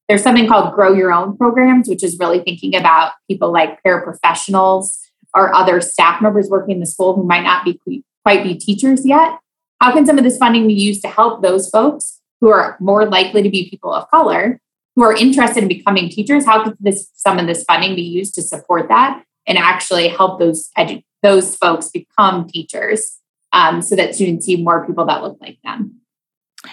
There's 0.08 0.24
something 0.24 0.48
called 0.48 0.74
Grow 0.74 0.94
Your 0.94 1.12
Own 1.12 1.38
programs, 1.38 1.90
which 1.90 2.04
is 2.04 2.18
really 2.20 2.40
thinking 2.40 2.76
about 2.76 3.14
people 3.30 3.52
like 3.52 3.82
paraprofessionals 3.84 5.00
or 5.36 5.54
other 5.54 5.82
staff 5.82 6.22
members 6.22 6.50
working 6.50 6.76
in 6.76 6.80
the 6.80 6.86
school 6.86 7.16
who 7.16 7.24
might 7.24 7.44
not 7.44 7.66
be 7.66 7.80
quite 8.24 8.44
be 8.44 8.56
teachers 8.56 9.06
yet? 9.06 9.40
How 9.82 9.94
can 9.94 10.06
some 10.06 10.18
of 10.18 10.24
this 10.24 10.38
funding 10.38 10.68
be 10.68 10.74
used 10.74 11.02
to 11.04 11.08
help 11.08 11.42
those 11.42 11.70
folks 11.70 12.20
who 12.42 12.50
are 12.50 12.78
more 12.80 13.06
likely 13.06 13.44
to 13.44 13.50
be 13.50 13.70
people 13.70 13.94
of 13.94 14.10
color 14.10 14.60
who 14.96 15.04
are 15.04 15.16
interested 15.16 15.62
in 15.62 15.70
becoming 15.70 16.10
teachers? 16.10 16.46
How 16.46 16.64
could 16.64 16.78
this 16.80 17.10
some 17.16 17.38
of 17.38 17.46
this 17.46 17.64
funding 17.64 17.96
be 17.96 18.02
used 18.02 18.34
to 18.36 18.42
support 18.42 18.88
that 18.90 19.24
and 19.46 19.58
actually 19.58 20.08
help 20.08 20.40
those 20.40 20.70
edu- 20.78 21.04
those 21.24 21.56
folks 21.56 21.90
become 21.90 22.48
teachers 22.48 23.18
um, 23.54 23.82
so 23.82 23.96
that 23.96 24.16
students 24.16 24.46
see 24.46 24.62
more 24.62 24.86
people 24.86 25.06
that 25.06 25.22
look 25.24 25.38
like 25.42 25.58
them? 25.64 26.00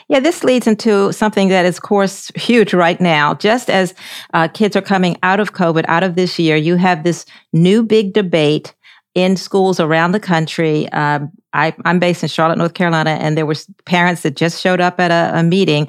Yeah, 0.08 0.20
this 0.20 0.42
leads 0.42 0.66
into 0.66 1.12
something 1.12 1.48
that 1.48 1.66
is, 1.66 1.76
of 1.76 1.82
course, 1.82 2.30
huge 2.34 2.74
right 2.74 3.00
now. 3.00 3.34
Just 3.34 3.70
as 3.70 3.94
uh, 4.32 4.48
kids 4.48 4.76
are 4.76 4.82
coming 4.82 5.16
out 5.22 5.40
of 5.40 5.52
COVID, 5.52 5.84
out 5.88 6.02
of 6.02 6.14
this 6.14 6.38
year, 6.38 6.56
you 6.56 6.76
have 6.76 7.04
this 7.04 7.24
new 7.52 7.82
big 7.82 8.12
debate 8.12 8.74
in 9.14 9.36
schools 9.36 9.78
around 9.78 10.12
the 10.12 10.20
country. 10.20 10.88
Um, 10.90 11.30
I, 11.52 11.74
am 11.84 11.98
based 11.98 12.22
in 12.22 12.28
Charlotte, 12.28 12.58
North 12.58 12.74
Carolina, 12.74 13.10
and 13.10 13.36
there 13.36 13.46
were 13.46 13.54
parents 13.84 14.22
that 14.22 14.36
just 14.36 14.60
showed 14.60 14.80
up 14.80 14.98
at 14.98 15.10
a, 15.10 15.38
a 15.38 15.42
meeting 15.42 15.88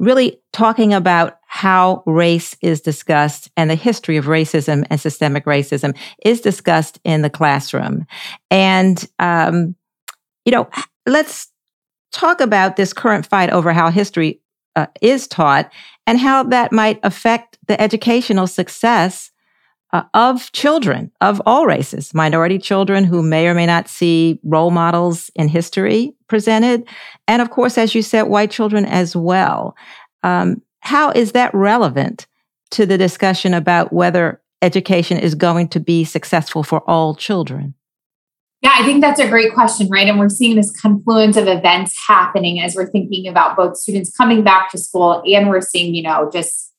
really 0.00 0.40
talking 0.52 0.92
about 0.92 1.38
how 1.54 2.02
race 2.04 2.56
is 2.62 2.80
discussed 2.80 3.48
and 3.56 3.70
the 3.70 3.76
history 3.76 4.16
of 4.16 4.24
racism 4.24 4.84
and 4.90 5.00
systemic 5.00 5.44
racism 5.44 5.96
is 6.24 6.40
discussed 6.40 6.98
in 7.04 7.22
the 7.22 7.30
classroom. 7.30 8.04
And, 8.50 9.06
um, 9.20 9.76
you 10.44 10.50
know, 10.50 10.68
let's 11.06 11.46
talk 12.10 12.40
about 12.40 12.74
this 12.74 12.92
current 12.92 13.24
fight 13.24 13.50
over 13.50 13.72
how 13.72 13.88
history 13.92 14.40
uh, 14.74 14.86
is 15.00 15.28
taught 15.28 15.70
and 16.08 16.18
how 16.18 16.42
that 16.42 16.72
might 16.72 16.98
affect 17.04 17.56
the 17.68 17.80
educational 17.80 18.48
success 18.48 19.30
uh, 19.92 20.02
of 20.12 20.50
children 20.50 21.12
of 21.20 21.40
all 21.46 21.66
races, 21.66 22.12
minority 22.12 22.58
children 22.58 23.04
who 23.04 23.22
may 23.22 23.46
or 23.46 23.54
may 23.54 23.66
not 23.66 23.86
see 23.86 24.40
role 24.42 24.72
models 24.72 25.30
in 25.36 25.46
history 25.46 26.16
presented, 26.26 26.84
and 27.28 27.40
of 27.40 27.50
course, 27.50 27.78
as 27.78 27.94
you 27.94 28.02
said, 28.02 28.22
white 28.22 28.50
children 28.50 28.84
as 28.84 29.14
well. 29.14 29.76
Um, 30.24 30.62
how 30.84 31.10
is 31.10 31.32
that 31.32 31.52
relevant 31.54 32.26
to 32.70 32.86
the 32.86 32.98
discussion 32.98 33.54
about 33.54 33.92
whether 33.92 34.40
education 34.62 35.18
is 35.18 35.34
going 35.34 35.68
to 35.68 35.80
be 35.80 36.04
successful 36.04 36.62
for 36.62 36.88
all 36.88 37.14
children? 37.14 37.74
Yeah, 38.62 38.72
I 38.74 38.84
think 38.84 39.02
that's 39.02 39.20
a 39.20 39.28
great 39.28 39.52
question, 39.52 39.88
right? 39.88 40.08
And 40.08 40.18
we're 40.18 40.30
seeing 40.30 40.56
this 40.56 40.78
confluence 40.80 41.36
of 41.36 41.46
events 41.46 41.94
happening 42.06 42.60
as 42.60 42.74
we're 42.74 42.90
thinking 42.90 43.28
about 43.28 43.56
both 43.56 43.76
students 43.76 44.14
coming 44.16 44.42
back 44.42 44.70
to 44.70 44.78
school 44.78 45.22
and 45.26 45.50
we're 45.50 45.60
seeing, 45.60 45.94
you 45.94 46.02
know, 46.02 46.30
just 46.32 46.72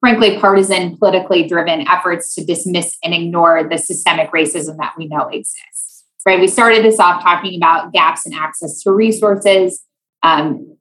frankly 0.00 0.38
partisan, 0.40 0.96
politically 0.96 1.46
driven 1.46 1.86
efforts 1.86 2.34
to 2.34 2.44
dismiss 2.44 2.96
and 3.04 3.14
ignore 3.14 3.62
the 3.68 3.78
systemic 3.78 4.32
racism 4.32 4.76
that 4.78 4.94
we 4.98 5.06
know 5.06 5.28
exists. 5.28 6.04
Right? 6.26 6.40
We 6.40 6.48
started 6.48 6.84
this 6.84 6.98
off 6.98 7.22
talking 7.22 7.56
about 7.56 7.92
gaps 7.92 8.26
in 8.26 8.32
access 8.32 8.82
to 8.82 8.90
resources, 8.90 9.84
um, 10.24 10.76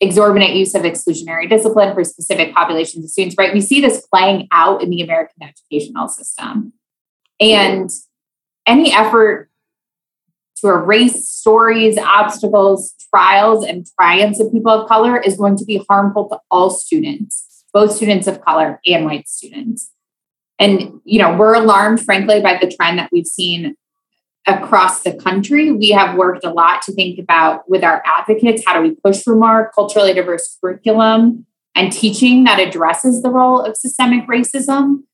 exorbitant 0.00 0.54
use 0.54 0.74
of 0.74 0.82
exclusionary 0.82 1.48
discipline 1.48 1.94
for 1.94 2.04
specific 2.04 2.54
populations 2.54 3.04
of 3.04 3.10
students. 3.10 3.36
Right? 3.38 3.54
We 3.54 3.60
see 3.60 3.80
this 3.80 4.06
playing 4.06 4.48
out 4.52 4.82
in 4.82 4.90
the 4.90 5.00
American 5.00 5.42
educational 5.42 6.08
system, 6.08 6.72
and 7.40 7.90
any 8.66 8.92
effort 8.92 9.50
to 10.56 10.68
erase 10.68 11.28
stories, 11.28 11.98
obstacles, 11.98 12.94
trials, 13.14 13.64
and 13.64 13.86
triumphs 13.98 14.40
of 14.40 14.52
people 14.52 14.72
of 14.72 14.88
color 14.88 15.20
is 15.20 15.36
going 15.36 15.56
to 15.56 15.64
be 15.64 15.84
harmful 15.88 16.28
to 16.28 16.38
all 16.50 16.70
students 16.70 17.44
both 17.74 17.92
students 17.92 18.26
of 18.26 18.40
color 18.40 18.80
and 18.86 19.04
white 19.04 19.28
students. 19.28 19.90
And, 20.58 21.00
you 21.04 21.18
know, 21.18 21.36
we're 21.36 21.54
alarmed, 21.54 22.00
frankly, 22.00 22.40
by 22.40 22.56
the 22.58 22.72
trend 22.74 22.98
that 23.00 23.10
we've 23.12 23.26
seen 23.26 23.74
across 24.46 25.02
the 25.02 25.14
country. 25.14 25.72
We 25.72 25.90
have 25.90 26.16
worked 26.16 26.44
a 26.44 26.50
lot 26.50 26.82
to 26.82 26.92
think 26.92 27.18
about 27.18 27.68
with 27.68 27.82
our 27.82 28.02
advocates 28.04 28.62
how 28.66 28.74
do 28.74 28.82
we 28.82 28.96
push 28.96 29.22
for 29.22 29.36
more 29.36 29.70
culturally 29.74 30.12
diverse 30.12 30.58
curriculum 30.60 31.46
and 31.74 31.92
teaching 31.92 32.44
that 32.44 32.60
addresses 32.60 33.22
the 33.22 33.30
role 33.30 33.60
of 33.60 33.76
systemic 33.76 34.26
racism. 34.28 35.04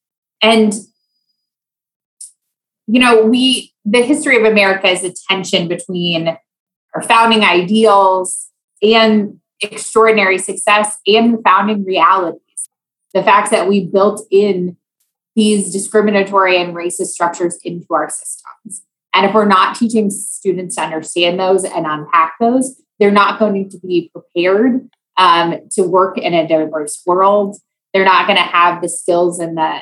And, 0.42 0.74
you 2.86 3.00
know, 3.00 3.24
we, 3.24 3.72
the 3.84 4.02
history 4.02 4.36
of 4.36 4.44
America 4.44 4.88
is 4.88 5.04
a 5.04 5.14
tension 5.28 5.68
between 5.68 6.36
our 6.94 7.02
founding 7.02 7.44
ideals 7.44 8.48
and 8.82 9.38
extraordinary 9.62 10.38
success 10.38 10.96
and 11.06 11.34
the 11.34 11.42
founding 11.42 11.84
realities 11.84 12.40
the 13.12 13.22
fact 13.22 13.50
that 13.50 13.68
we 13.68 13.86
built 13.86 14.24
in 14.30 14.76
these 15.34 15.72
discriminatory 15.72 16.60
and 16.60 16.74
racist 16.74 17.08
structures 17.08 17.58
into 17.64 17.86
our 17.90 18.08
systems. 18.08 18.82
And 19.14 19.26
if 19.26 19.34
we're 19.34 19.46
not 19.46 19.76
teaching 19.76 20.10
students 20.10 20.76
to 20.76 20.82
understand 20.82 21.38
those 21.38 21.64
and 21.64 21.86
unpack 21.86 22.34
those, 22.40 22.80
they're 22.98 23.10
not 23.10 23.38
going 23.38 23.68
to 23.70 23.78
be 23.78 24.10
prepared 24.12 24.88
um, 25.16 25.68
to 25.72 25.82
work 25.82 26.18
in 26.18 26.34
a 26.34 26.46
diverse 26.46 27.02
world. 27.04 27.56
They're 27.92 28.04
not 28.04 28.26
going 28.26 28.36
to 28.36 28.42
have 28.42 28.82
the 28.82 28.88
skills 28.88 29.40
and 29.40 29.56
the, 29.56 29.80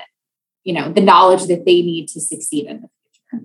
you 0.64 0.72
know, 0.72 0.92
the 0.92 1.00
knowledge 1.00 1.46
that 1.46 1.66
they 1.66 1.82
need 1.82 2.08
to 2.08 2.20
succeed 2.20 2.66
in 2.66 2.80
the 2.80 2.88
future. 3.30 3.44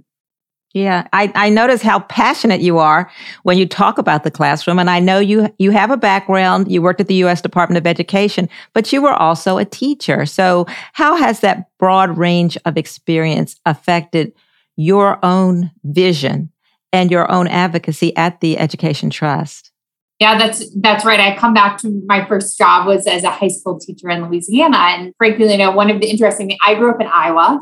yeah, 0.73 1.07
I, 1.11 1.31
I 1.35 1.49
notice 1.49 1.81
how 1.81 1.99
passionate 2.01 2.61
you 2.61 2.77
are 2.77 3.11
when 3.43 3.57
you 3.57 3.67
talk 3.67 3.97
about 3.97 4.23
the 4.23 4.31
classroom. 4.31 4.79
And 4.79 4.89
I 4.89 4.99
know 4.99 5.19
you 5.19 5.53
you 5.59 5.71
have 5.71 5.91
a 5.91 5.97
background, 5.97 6.71
you 6.71 6.81
worked 6.81 7.01
at 7.01 7.07
the 7.07 7.23
US 7.25 7.41
Department 7.41 7.77
of 7.77 7.85
Education, 7.85 8.47
but 8.73 8.93
you 8.93 9.01
were 9.01 9.13
also 9.13 9.57
a 9.57 9.65
teacher. 9.65 10.25
So 10.25 10.65
how 10.93 11.15
has 11.15 11.41
that 11.41 11.67
broad 11.77 12.17
range 12.17 12.57
of 12.63 12.77
experience 12.77 13.59
affected 13.65 14.33
your 14.75 15.23
own 15.23 15.71
vision 15.83 16.51
and 16.91 17.11
your 17.11 17.29
own 17.31 17.47
advocacy 17.47 18.15
at 18.15 18.39
the 18.39 18.57
Education 18.57 19.09
Trust? 19.09 19.71
Yeah, 20.19 20.37
that's 20.37 20.73
that's 20.75 21.03
right. 21.03 21.19
I 21.19 21.35
come 21.35 21.53
back 21.53 21.77
to 21.79 22.01
my 22.05 22.25
first 22.25 22.57
job 22.57 22.87
was 22.87 23.07
as 23.07 23.23
a 23.23 23.31
high 23.31 23.47
school 23.47 23.79
teacher 23.79 24.09
in 24.09 24.25
Louisiana. 24.25 24.77
And 24.77 25.13
frankly, 25.17 25.51
you 25.51 25.57
know, 25.57 25.71
one 25.71 25.89
of 25.89 25.99
the 25.99 26.09
interesting 26.09 26.47
things, 26.47 26.59
I 26.65 26.75
grew 26.75 26.91
up 26.91 27.01
in 27.01 27.07
Iowa. 27.07 27.61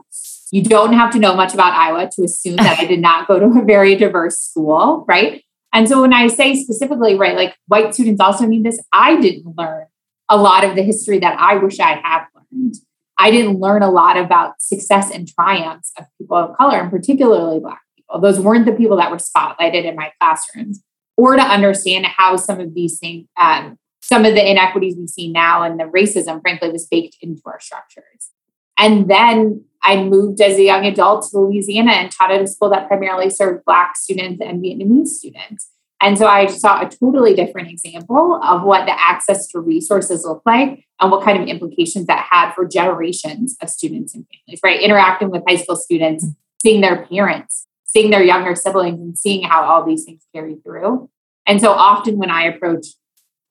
You 0.52 0.62
don't 0.64 0.94
have 0.94 1.12
to 1.14 1.20
know 1.20 1.34
much 1.34 1.54
about 1.54 1.74
Iowa 1.74 2.10
to 2.12 2.24
assume 2.24 2.58
that 2.58 2.78
I 2.78 2.86
did 2.86 3.00
not 3.00 3.28
go 3.28 3.40
to 3.40 3.60
a 3.60 3.64
very 3.64 3.96
diverse 3.96 4.38
school, 4.38 5.06
right? 5.08 5.44
And 5.74 5.88
so 5.88 6.02
when 6.02 6.14
I 6.14 6.28
say 6.28 6.56
specifically, 6.56 7.16
right, 7.16 7.36
like 7.36 7.56
white 7.68 7.94
students 7.94 8.20
also 8.20 8.46
need 8.46 8.66
this, 8.66 8.80
I 8.92 9.20
didn't 9.20 9.58
learn 9.58 9.86
a 10.30 10.38
lot 10.38 10.66
of 10.66 10.76
the 10.76 10.84
history 10.84 11.20
that 11.20 11.40
I 11.40 11.56
wish 11.56 11.80
I 11.80 11.96
had 12.04 12.26
learned. 12.36 12.76
I 13.22 13.30
didn't 13.30 13.60
learn 13.60 13.84
a 13.84 13.92
lot 13.92 14.18
about 14.18 14.60
success 14.60 15.12
and 15.12 15.32
triumphs 15.32 15.94
of 15.96 16.06
people 16.18 16.38
of 16.38 16.58
color, 16.58 16.80
and 16.80 16.90
particularly 16.90 17.60
Black 17.60 17.82
people. 17.96 18.20
Those 18.20 18.40
weren't 18.40 18.66
the 18.66 18.72
people 18.72 18.98
that 18.98 19.12
were 19.12 19.18
spotlighted 19.18 19.86
in 19.86 19.96
my 19.96 20.12
classrooms, 20.20 20.82
or 21.18 21.36
to 21.36 21.42
understand 21.42 22.08
how 22.08 22.36
some 22.36 22.60
of 22.60 22.74
these 22.74 22.98
things, 22.98 23.28
um, 23.38 23.78
some 24.02 24.26
of 24.26 24.34
the 24.34 24.50
inequities 24.50 24.96
we 24.98 25.06
see 25.06 25.32
now 25.32 25.62
and 25.62 25.80
the 25.80 25.84
racism, 25.84 26.42
frankly, 26.42 26.72
was 26.72 26.88
baked 26.88 27.18
into 27.22 27.44
our 27.46 27.60
structures. 27.60 28.32
And 28.80 29.08
then 29.08 29.66
I 29.84 30.04
moved 30.04 30.42
as 30.42 30.58
a 30.58 30.64
young 30.64 30.86
adult 30.86 31.30
to 31.30 31.38
Louisiana 31.38 31.92
and 31.92 32.12
taught 32.12 32.32
at 32.32 32.42
a 32.42 32.48
school 32.48 32.72
that 32.72 32.88
primarily 32.88 33.30
served 33.30 33.66
Black 33.66 33.96
students 33.98 34.42
and 34.44 34.64
Vietnamese 34.64 35.10
students. 35.10 35.70
And 36.02 36.18
so 36.18 36.26
I 36.26 36.48
saw 36.48 36.82
a 36.82 36.90
totally 36.90 37.36
different 37.36 37.70
example 37.70 38.42
of 38.44 38.64
what 38.64 38.86
the 38.86 39.00
access 39.00 39.48
to 39.50 39.60
resources 39.60 40.26
look 40.26 40.42
like 40.46 40.86
and 41.00 41.12
what 41.12 41.24
kind 41.24 41.42
of 41.42 41.48
implications 41.48 42.08
that 42.08 42.28
had 42.30 42.54
for 42.54 42.68
generations 42.68 43.56
of 43.62 43.70
students 43.70 44.16
and 44.16 44.26
families, 44.26 44.60
right? 44.64 44.82
Interacting 44.82 45.30
with 45.30 45.44
high 45.48 45.58
school 45.58 45.76
students, 45.76 46.26
seeing 46.62 46.82
their 46.82 47.06
parents, 47.06 47.68
seeing 47.86 48.10
their 48.10 48.24
younger 48.24 48.56
siblings, 48.56 49.00
and 49.00 49.18
seeing 49.18 49.44
how 49.44 49.64
all 49.64 49.86
these 49.86 50.04
things 50.04 50.26
carry 50.34 50.56
through. 50.56 51.10
And 51.46 51.62
so 51.62 51.72
often 51.72 52.18
when 52.18 52.32
I 52.32 52.44
approach 52.46 52.88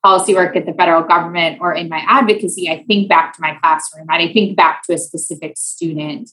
policy 0.02 0.34
work 0.34 0.56
at 0.56 0.66
the 0.66 0.72
federal 0.72 1.02
government 1.02 1.58
or 1.60 1.72
in 1.74 1.88
my 1.88 2.02
advocacy, 2.06 2.68
I 2.68 2.82
think 2.84 3.08
back 3.08 3.34
to 3.34 3.40
my 3.40 3.54
classroom 3.60 4.06
and 4.10 4.22
I 4.22 4.32
think 4.32 4.56
back 4.56 4.82
to 4.84 4.94
a 4.94 4.98
specific 4.98 5.56
student 5.56 6.30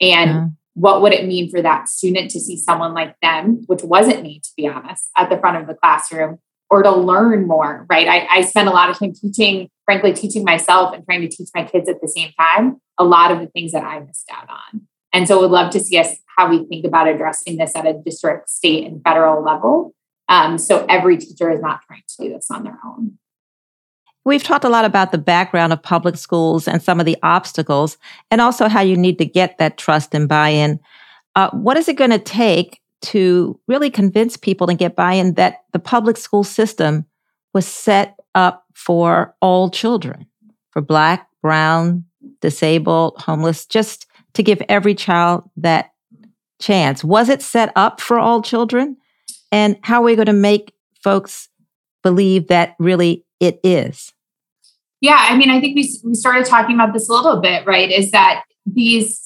and 0.00 0.30
yeah. 0.30 0.46
What 0.76 1.02
would 1.02 1.12
it 1.12 1.26
mean 1.26 1.50
for 1.50 1.60
that 1.62 1.88
student 1.88 2.30
to 2.30 2.40
see 2.40 2.56
someone 2.56 2.94
like 2.94 3.16
them, 3.20 3.64
which 3.66 3.82
wasn't 3.82 4.22
me, 4.22 4.40
to 4.40 4.50
be 4.56 4.68
honest, 4.68 5.08
at 5.16 5.30
the 5.30 5.38
front 5.38 5.56
of 5.56 5.66
the 5.66 5.74
classroom 5.74 6.38
or 6.68 6.82
to 6.82 6.90
learn 6.90 7.46
more, 7.46 7.86
right? 7.88 8.08
I, 8.08 8.26
I 8.26 8.40
spent 8.42 8.68
a 8.68 8.72
lot 8.72 8.90
of 8.90 8.98
time 8.98 9.12
teaching, 9.12 9.68
frankly, 9.84 10.12
teaching 10.12 10.44
myself 10.44 10.94
and 10.94 11.04
trying 11.04 11.22
to 11.22 11.28
teach 11.28 11.48
my 11.54 11.64
kids 11.64 11.88
at 11.88 12.00
the 12.00 12.08
same 12.08 12.32
time 12.38 12.80
a 12.98 13.04
lot 13.04 13.30
of 13.30 13.40
the 13.40 13.46
things 13.46 13.72
that 13.72 13.84
I 13.84 14.00
missed 14.00 14.30
out 14.32 14.48
on. 14.48 14.82
And 15.12 15.26
so 15.26 15.40
would 15.40 15.50
love 15.50 15.70
to 15.72 15.80
see 15.80 15.98
us 15.98 16.16
how 16.36 16.50
we 16.50 16.66
think 16.66 16.84
about 16.84 17.08
addressing 17.08 17.56
this 17.56 17.74
at 17.74 17.86
a 17.86 17.94
district, 17.94 18.50
state, 18.50 18.86
and 18.86 19.02
federal 19.02 19.42
level 19.42 19.94
um, 20.28 20.58
so 20.58 20.84
every 20.88 21.16
teacher 21.18 21.50
is 21.50 21.60
not 21.60 21.82
trying 21.86 22.02
to 22.08 22.24
do 22.24 22.34
this 22.34 22.50
on 22.50 22.64
their 22.64 22.78
own. 22.84 23.18
We've 24.26 24.42
talked 24.42 24.64
a 24.64 24.68
lot 24.68 24.84
about 24.84 25.12
the 25.12 25.18
background 25.18 25.72
of 25.72 25.80
public 25.80 26.16
schools 26.16 26.66
and 26.66 26.82
some 26.82 26.98
of 26.98 27.06
the 27.06 27.16
obstacles, 27.22 27.96
and 28.28 28.40
also 28.40 28.66
how 28.66 28.80
you 28.80 28.96
need 28.96 29.18
to 29.18 29.24
get 29.24 29.56
that 29.58 29.78
trust 29.78 30.16
and 30.16 30.28
buy 30.28 30.48
in. 30.48 30.80
Uh, 31.36 31.48
what 31.52 31.76
is 31.76 31.88
it 31.88 31.94
going 31.94 32.10
to 32.10 32.18
take 32.18 32.80
to 33.02 33.56
really 33.68 33.88
convince 33.88 34.36
people 34.36 34.68
and 34.68 34.80
get 34.80 34.96
buy 34.96 35.12
in 35.12 35.34
that 35.34 35.58
the 35.72 35.78
public 35.78 36.16
school 36.16 36.42
system 36.42 37.06
was 37.54 37.68
set 37.68 38.16
up 38.34 38.64
for 38.74 39.32
all 39.40 39.70
children, 39.70 40.26
for 40.72 40.82
Black, 40.82 41.28
Brown, 41.40 42.04
disabled, 42.40 43.14
homeless, 43.18 43.64
just 43.64 44.08
to 44.34 44.42
give 44.42 44.60
every 44.68 44.96
child 44.96 45.48
that 45.56 45.92
chance? 46.60 47.04
Was 47.04 47.28
it 47.28 47.42
set 47.42 47.70
up 47.76 48.00
for 48.00 48.18
all 48.18 48.42
children? 48.42 48.96
And 49.52 49.78
how 49.82 50.00
are 50.00 50.04
we 50.04 50.16
going 50.16 50.26
to 50.26 50.32
make 50.32 50.74
folks 51.00 51.48
believe 52.02 52.48
that 52.48 52.74
really 52.80 53.24
it 53.38 53.60
is? 53.62 54.12
Yeah, 55.00 55.16
I 55.18 55.36
mean, 55.36 55.50
I 55.50 55.60
think 55.60 55.76
we, 55.76 55.92
we 56.04 56.14
started 56.14 56.46
talking 56.46 56.74
about 56.74 56.92
this 56.92 57.08
a 57.08 57.12
little 57.12 57.40
bit, 57.40 57.66
right? 57.66 57.90
Is 57.90 58.10
that 58.12 58.44
these 58.64 59.20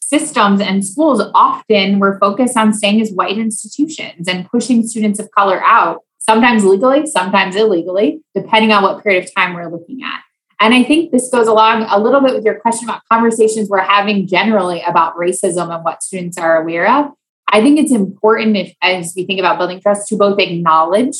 systems 0.00 0.60
and 0.60 0.84
schools 0.84 1.22
often 1.34 1.98
were 1.98 2.18
focused 2.18 2.56
on 2.56 2.72
staying 2.72 3.00
as 3.00 3.12
white 3.12 3.38
institutions 3.38 4.26
and 4.26 4.48
pushing 4.50 4.86
students 4.86 5.18
of 5.18 5.30
color 5.32 5.62
out, 5.62 6.02
sometimes 6.18 6.64
legally, 6.64 7.06
sometimes 7.06 7.54
illegally, 7.54 8.20
depending 8.34 8.72
on 8.72 8.82
what 8.82 9.02
period 9.02 9.24
of 9.24 9.34
time 9.34 9.54
we're 9.54 9.70
looking 9.70 10.02
at. 10.02 10.22
And 10.60 10.74
I 10.74 10.82
think 10.82 11.12
this 11.12 11.30
goes 11.30 11.46
along 11.46 11.86
a 11.88 12.00
little 12.00 12.20
bit 12.20 12.34
with 12.34 12.44
your 12.44 12.58
question 12.58 12.88
about 12.88 13.02
conversations 13.10 13.68
we're 13.68 13.78
having 13.80 14.26
generally 14.26 14.82
about 14.82 15.14
racism 15.14 15.72
and 15.72 15.84
what 15.84 16.02
students 16.02 16.36
are 16.36 16.60
aware 16.60 16.90
of. 16.90 17.12
I 17.50 17.62
think 17.62 17.78
it's 17.78 17.92
important 17.92 18.56
if, 18.56 18.74
as 18.82 19.12
we 19.14 19.24
think 19.24 19.38
about 19.38 19.58
building 19.58 19.80
trust 19.80 20.08
to 20.08 20.16
both 20.16 20.40
acknowledge 20.40 21.16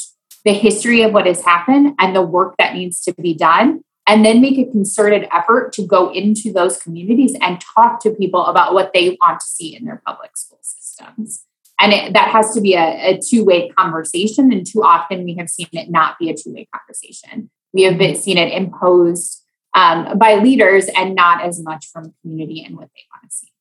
the 0.48 0.54
history 0.54 1.02
of 1.02 1.12
what 1.12 1.26
has 1.26 1.44
happened 1.44 1.94
and 1.98 2.16
the 2.16 2.22
work 2.22 2.54
that 2.58 2.72
needs 2.74 3.02
to 3.02 3.12
be 3.20 3.34
done, 3.34 3.82
and 4.06 4.24
then 4.24 4.40
make 4.40 4.56
a 4.56 4.64
concerted 4.70 5.28
effort 5.30 5.74
to 5.74 5.86
go 5.86 6.10
into 6.10 6.50
those 6.50 6.78
communities 6.78 7.36
and 7.42 7.60
talk 7.60 8.00
to 8.00 8.10
people 8.12 8.46
about 8.46 8.72
what 8.72 8.94
they 8.94 9.18
want 9.20 9.40
to 9.40 9.46
see 9.46 9.76
in 9.76 9.84
their 9.84 10.00
public 10.06 10.34
school 10.38 10.58
systems. 10.62 11.44
And 11.78 11.92
it, 11.92 12.14
that 12.14 12.30
has 12.30 12.54
to 12.54 12.62
be 12.62 12.74
a, 12.74 13.10
a 13.10 13.20
two 13.20 13.44
way 13.44 13.68
conversation. 13.68 14.50
And 14.50 14.66
too 14.66 14.82
often 14.82 15.24
we 15.24 15.34
have 15.34 15.50
seen 15.50 15.68
it 15.72 15.90
not 15.90 16.18
be 16.18 16.30
a 16.30 16.34
two 16.34 16.54
way 16.54 16.66
conversation. 16.74 17.50
We 17.74 17.82
have 17.82 17.98
been, 17.98 18.16
seen 18.16 18.38
it 18.38 18.50
imposed 18.50 19.44
um, 19.74 20.16
by 20.18 20.36
leaders 20.36 20.86
and 20.96 21.14
not 21.14 21.44
as 21.44 21.62
much 21.62 21.88
from 21.92 22.14
community 22.22 22.64
and 22.64 22.74
what 22.74 22.88
they 22.94 23.02
want 23.12 23.30
to 23.30 23.36
see. 23.36 23.52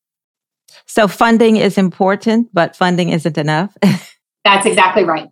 So 0.86 1.10
funding 1.10 1.58
is 1.58 1.78
important, 1.78 2.48
but 2.54 2.78
funding 2.78 3.10
isn't 3.10 3.38
enough. 3.38 3.76
That's 4.46 4.66
exactly 4.66 5.04
right. 5.04 5.28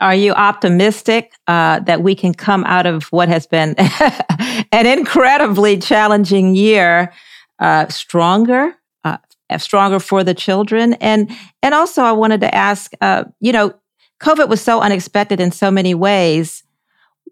Are 0.00 0.14
you 0.14 0.32
optimistic 0.32 1.32
uh, 1.46 1.80
that 1.80 2.02
we 2.02 2.14
can 2.14 2.34
come 2.34 2.64
out 2.64 2.84
of 2.84 3.04
what 3.04 3.28
has 3.28 3.46
been 3.46 3.74
an 4.72 4.86
incredibly 4.86 5.78
challenging 5.78 6.54
year 6.54 7.12
uh, 7.58 7.88
stronger, 7.88 8.74
uh, 9.04 9.16
stronger 9.56 9.98
for 9.98 10.22
the 10.22 10.34
children? 10.34 10.94
And 10.94 11.30
and 11.62 11.74
also, 11.74 12.02
I 12.02 12.12
wanted 12.12 12.42
to 12.42 12.54
ask, 12.54 12.92
uh, 13.00 13.24
you 13.40 13.52
know, 13.52 13.74
COVID 14.20 14.48
was 14.48 14.60
so 14.60 14.80
unexpected 14.80 15.40
in 15.40 15.50
so 15.50 15.70
many 15.70 15.94
ways. 15.94 16.62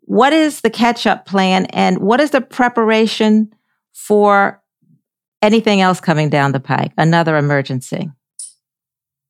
What 0.06 0.32
is 0.32 0.62
the 0.62 0.70
catch 0.70 1.06
up 1.06 1.26
plan, 1.26 1.66
and 1.66 1.98
what 1.98 2.20
is 2.20 2.30
the 2.30 2.40
preparation 2.40 3.54
for 3.92 4.62
anything 5.42 5.82
else 5.82 6.00
coming 6.00 6.30
down 6.30 6.52
the 6.52 6.60
pike? 6.60 6.92
Another 6.96 7.36
emergency? 7.36 8.10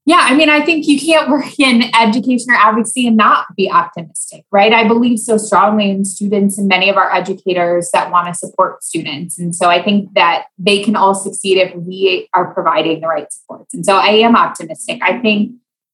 Yeah, 0.07 0.21
I 0.21 0.35
mean, 0.35 0.51
I 0.51 0.63
think 0.63 0.87
you 0.87 1.01
can't 1.01 1.31
work 1.31 1.47
in 1.59 1.85
education 1.99 2.51
or 2.51 2.57
advocacy 2.57 3.07
and 3.07 3.17
not 3.17 3.47
be 3.57 3.71
optimistic, 3.71 4.45
right? 4.51 4.73
I 4.73 4.87
believe 4.87 5.19
so 5.19 5.37
strongly 5.37 5.91
in 5.91 6.05
students 6.05 6.59
and 6.59 6.69
many 6.69 6.91
of 6.91 6.97
our 6.97 7.13
educators 7.13 7.91
that 7.93 8.11
want 8.11 8.29
to 8.29 8.35
support 8.35 8.85
students. 8.85 9.39
And 9.39 9.55
so 9.55 9.71
I 9.71 9.83
think 9.83 10.13
that 10.15 10.47
they 10.59 10.83
can 10.83 10.97
all 10.97 11.15
succeed 11.15 11.59
if 11.59 11.75
we 11.75 12.29
are 12.35 12.53
providing 12.53 13.01
the 13.01 13.09
right 13.09 13.33
supports. 13.33 13.73
And 13.73 13.85
so 13.85 13.97
I 13.97 14.09
am 14.09 14.37
optimistic. 14.37 15.01
I 15.03 15.19
think 15.19 15.53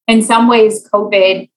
in 0.08 0.22
some 0.22 0.48
ways, 0.48 0.88
COVID 0.92 1.48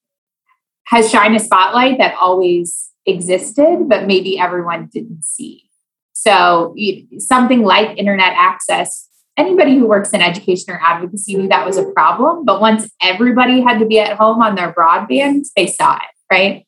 has 0.86 1.10
shined 1.10 1.36
a 1.36 1.39
spotlight 1.39 1.98
that 1.98 2.16
always 2.22 2.92
existed, 3.06 3.88
but 3.88 4.06
maybe 4.06 4.38
everyone 4.38 4.89
didn't 4.94 5.26
see. 5.26 5.70
So 6.13 6.76
something 7.18 7.63
like 7.63 7.98
internet 7.98 8.34
access 8.36 9.10
anybody 9.38 9.78
who 9.78 9.88
works 9.88 10.13
in 10.13 10.22
education 10.22 10.74
or 10.74 10.80
advocacy 10.82 11.36
knew 11.36 11.48
that 11.50 11.65
was 11.65 11.78
a 11.78 11.86
problem. 11.91 12.46
But 12.46 12.62
once 12.62 12.89
everybody 13.02 13.62
had 13.62 13.80
to 13.80 13.86
be 13.86 14.00
at 14.00 14.17
home 14.17 14.41
on 14.41 14.56
their 14.56 14.74
broadband, 14.74 15.46
they 15.56 15.67
saw 15.67 15.96
it, 15.96 16.32
right? 16.32 16.65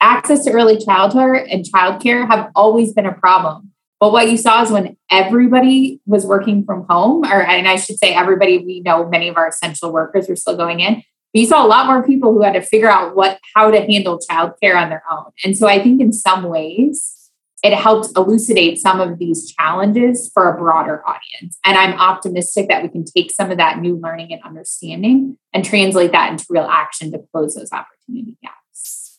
Access 0.00 0.44
to 0.44 0.52
early 0.52 0.78
childhood 0.78 1.46
and 1.50 1.64
childcare 1.64 2.26
have 2.28 2.50
always 2.54 2.92
been 2.92 3.06
a 3.06 3.12
problem. 3.12 3.72
But 3.98 4.12
what 4.12 4.30
you 4.30 4.38
saw 4.38 4.62
is 4.62 4.70
when 4.70 4.96
everybody 5.10 6.00
was 6.06 6.24
working 6.24 6.64
from 6.64 6.86
home, 6.88 7.24
or 7.24 7.42
and 7.42 7.68
I 7.68 7.76
should 7.76 7.98
say 7.98 8.14
everybody, 8.14 8.56
we 8.58 8.80
know 8.80 9.06
many 9.06 9.28
of 9.28 9.36
our 9.36 9.48
essential 9.48 9.92
workers 9.92 10.26
were 10.26 10.36
still 10.36 10.56
going 10.56 10.80
in. 10.80 11.02
You 11.34 11.46
saw 11.46 11.64
a 11.64 11.68
lot 11.68 11.86
more 11.86 12.02
people 12.02 12.32
who 12.32 12.42
had 12.42 12.54
to 12.54 12.62
figure 12.62 12.88
out 12.88 13.14
what 13.14 13.38
how 13.54 13.70
to 13.70 13.80
handle 13.82 14.18
childcare 14.18 14.74
on 14.74 14.88
their 14.88 15.02
own. 15.12 15.26
And 15.44 15.56
so 15.56 15.68
I 15.68 15.82
think 15.82 16.00
in 16.00 16.14
some 16.14 16.44
ways, 16.44 17.19
it 17.62 17.74
helped 17.74 18.16
elucidate 18.16 18.78
some 18.78 19.00
of 19.00 19.18
these 19.18 19.52
challenges 19.52 20.30
for 20.32 20.52
a 20.52 20.58
broader 20.58 21.02
audience. 21.06 21.58
And 21.64 21.76
I'm 21.76 21.98
optimistic 21.98 22.68
that 22.68 22.82
we 22.82 22.88
can 22.88 23.04
take 23.04 23.30
some 23.30 23.50
of 23.50 23.58
that 23.58 23.78
new 23.80 23.96
learning 23.96 24.32
and 24.32 24.42
understanding 24.42 25.36
and 25.52 25.64
translate 25.64 26.12
that 26.12 26.32
into 26.32 26.46
real 26.48 26.68
action 26.70 27.12
to 27.12 27.18
close 27.32 27.54
those 27.54 27.70
opportunity 27.72 28.38
gaps. 28.42 29.18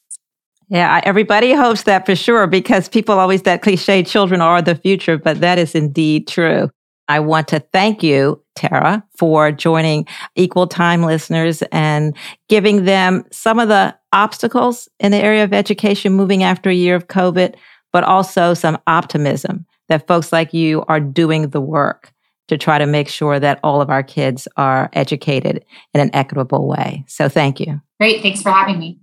Yeah, 0.69 1.01
everybody 1.03 1.53
hopes 1.53 1.83
that 1.83 2.05
for 2.05 2.15
sure 2.15 2.47
because 2.47 2.87
people 2.87 3.19
always 3.19 3.43
that 3.43 3.61
cliche 3.61 4.03
children 4.03 4.41
are 4.41 4.61
the 4.61 4.75
future, 4.75 5.17
but 5.17 5.41
that 5.41 5.59
is 5.59 5.75
indeed 5.75 6.27
true. 6.27 6.69
I 7.09 7.19
want 7.19 7.49
to 7.49 7.59
thank 7.59 8.01
you, 8.03 8.41
Tara, 8.55 9.03
for 9.17 9.51
joining 9.51 10.07
Equal 10.35 10.67
Time 10.67 11.03
listeners 11.03 11.61
and 11.73 12.15
giving 12.47 12.85
them 12.85 13.25
some 13.31 13.59
of 13.59 13.67
the 13.67 13.93
obstacles 14.13 14.87
in 14.99 15.11
the 15.11 15.17
area 15.17 15.43
of 15.43 15.51
education 15.51 16.13
moving 16.13 16.41
after 16.41 16.69
a 16.69 16.73
year 16.73 16.95
of 16.95 17.09
COVID 17.09 17.55
but 17.91 18.03
also 18.03 18.53
some 18.53 18.77
optimism 18.87 19.65
that 19.89 20.07
folks 20.07 20.31
like 20.31 20.53
you 20.53 20.83
are 20.87 20.99
doing 20.99 21.49
the 21.49 21.61
work 21.61 22.13
to 22.47 22.57
try 22.57 22.77
to 22.77 22.85
make 22.85 23.07
sure 23.07 23.39
that 23.39 23.59
all 23.63 23.81
of 23.81 23.89
our 23.89 24.03
kids 24.03 24.47
are 24.57 24.89
educated 24.93 25.63
in 25.93 26.01
an 26.01 26.09
equitable 26.13 26.67
way. 26.67 27.03
So 27.07 27.29
thank 27.29 27.59
you. 27.59 27.81
Great. 27.99 28.21
Thanks 28.21 28.41
for 28.41 28.51
having 28.51 28.79
me. 28.79 28.99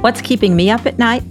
What's 0.00 0.20
keeping 0.20 0.54
me 0.54 0.70
up 0.70 0.86
at 0.86 0.98
night? 0.98 1.24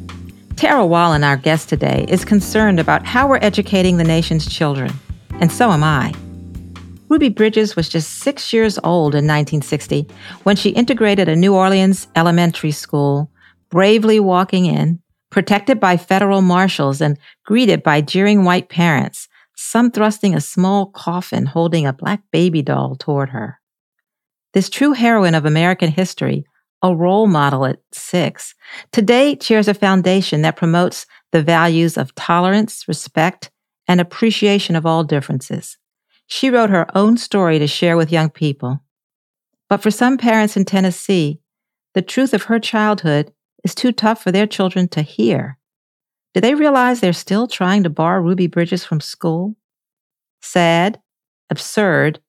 Tara 0.57 0.85
Wallin, 0.85 1.23
our 1.23 1.37
guest 1.37 1.69
today, 1.69 2.05
is 2.07 2.25
concerned 2.25 2.79
about 2.79 3.05
how 3.05 3.27
we're 3.27 3.39
educating 3.41 3.97
the 3.97 4.03
nation's 4.03 4.45
children. 4.45 4.91
And 5.39 5.51
so 5.51 5.71
am 5.71 5.83
I. 5.83 6.13
Ruby 7.07 7.29
Bridges 7.29 7.75
was 7.75 7.87
just 7.87 8.19
six 8.19 8.51
years 8.51 8.79
old 8.79 9.13
in 9.13 9.27
1960 9.27 10.07
when 10.43 10.55
she 10.55 10.71
integrated 10.71 11.29
a 11.29 11.35
New 11.35 11.53
Orleans 11.53 12.07
elementary 12.15 12.71
school, 12.71 13.29
bravely 13.69 14.19
walking 14.19 14.65
in, 14.65 14.99
protected 15.29 15.79
by 15.79 15.97
federal 15.97 16.41
marshals 16.41 17.01
and 17.01 17.19
greeted 17.45 17.83
by 17.83 18.01
jeering 18.01 18.43
white 18.43 18.69
parents, 18.69 19.27
some 19.55 19.91
thrusting 19.91 20.33
a 20.33 20.41
small 20.41 20.87
coffin 20.87 21.45
holding 21.45 21.85
a 21.85 21.93
black 21.93 22.21
baby 22.31 22.63
doll 22.63 22.95
toward 22.95 23.29
her. 23.29 23.59
This 24.53 24.69
true 24.69 24.93
heroine 24.93 25.35
of 25.35 25.45
American 25.45 25.91
history, 25.91 26.43
a 26.81 26.95
role 26.95 27.27
model 27.27 27.65
at 27.65 27.79
six, 27.91 28.55
today 28.91 29.35
chairs 29.35 29.67
a 29.67 29.73
foundation 29.75 30.41
that 30.41 30.55
promotes 30.55 31.05
the 31.31 31.43
values 31.43 31.97
of 31.97 32.15
tolerance, 32.15 32.87
respect, 32.87 33.51
and 33.87 34.01
appreciation 34.01 34.75
of 34.75 34.85
all 34.87 35.03
differences. 35.03 35.77
She 36.27 36.49
wrote 36.49 36.69
her 36.69 36.87
own 36.95 37.17
story 37.17 37.59
to 37.59 37.67
share 37.67 37.97
with 37.97 38.11
young 38.11 38.29
people. 38.29 38.81
But 39.69 39.81
for 39.81 39.91
some 39.91 40.17
parents 40.17 40.57
in 40.57 40.65
Tennessee, 40.65 41.39
the 41.93 42.01
truth 42.01 42.33
of 42.33 42.43
her 42.43 42.59
childhood 42.59 43.31
is 43.63 43.73
too 43.73 43.91
tough 43.91 44.21
for 44.21 44.31
their 44.31 44.47
children 44.47 44.87
to 44.89 45.01
hear. 45.01 45.57
Do 46.33 46.41
they 46.41 46.53
realize 46.53 46.99
they're 46.99 47.13
still 47.13 47.47
trying 47.47 47.83
to 47.83 47.89
bar 47.89 48.21
Ruby 48.21 48.47
Bridges 48.47 48.83
from 48.83 48.99
school? 48.99 49.55
Sad, 50.41 50.99
absurd, 51.49 52.19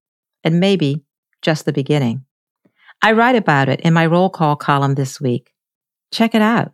and 0.45 0.61
maybe 0.61 1.03
just 1.43 1.65
the 1.65 1.73
beginning. 1.73 2.25
I 3.03 3.13
write 3.13 3.37
about 3.37 3.69
it 3.69 3.81
in 3.81 3.93
my 3.93 4.07
roll 4.07 4.31
call 4.31 4.57
column 4.57 4.95
this 4.95 5.21
week. 5.21 5.53
Check 6.13 6.35
it 6.35 6.43
out. 6.43 6.73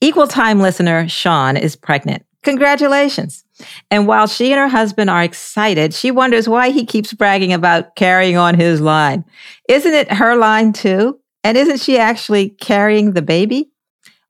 Equal 0.00 0.26
time 0.26 0.60
listener 0.60 1.08
Sean 1.08 1.56
is 1.56 1.76
pregnant. 1.76 2.24
Congratulations. 2.42 3.44
And 3.90 4.06
while 4.06 4.26
she 4.26 4.52
and 4.52 4.60
her 4.60 4.68
husband 4.68 5.10
are 5.10 5.22
excited, 5.22 5.92
she 5.92 6.10
wonders 6.10 6.48
why 6.48 6.70
he 6.70 6.86
keeps 6.86 7.12
bragging 7.12 7.52
about 7.52 7.96
carrying 7.96 8.36
on 8.36 8.54
his 8.54 8.80
line. 8.80 9.24
Isn't 9.68 9.94
it 9.94 10.12
her 10.12 10.36
line 10.36 10.72
too? 10.72 11.18
And 11.42 11.56
isn't 11.56 11.80
she 11.80 11.98
actually 11.98 12.50
carrying 12.50 13.12
the 13.12 13.22
baby? 13.22 13.70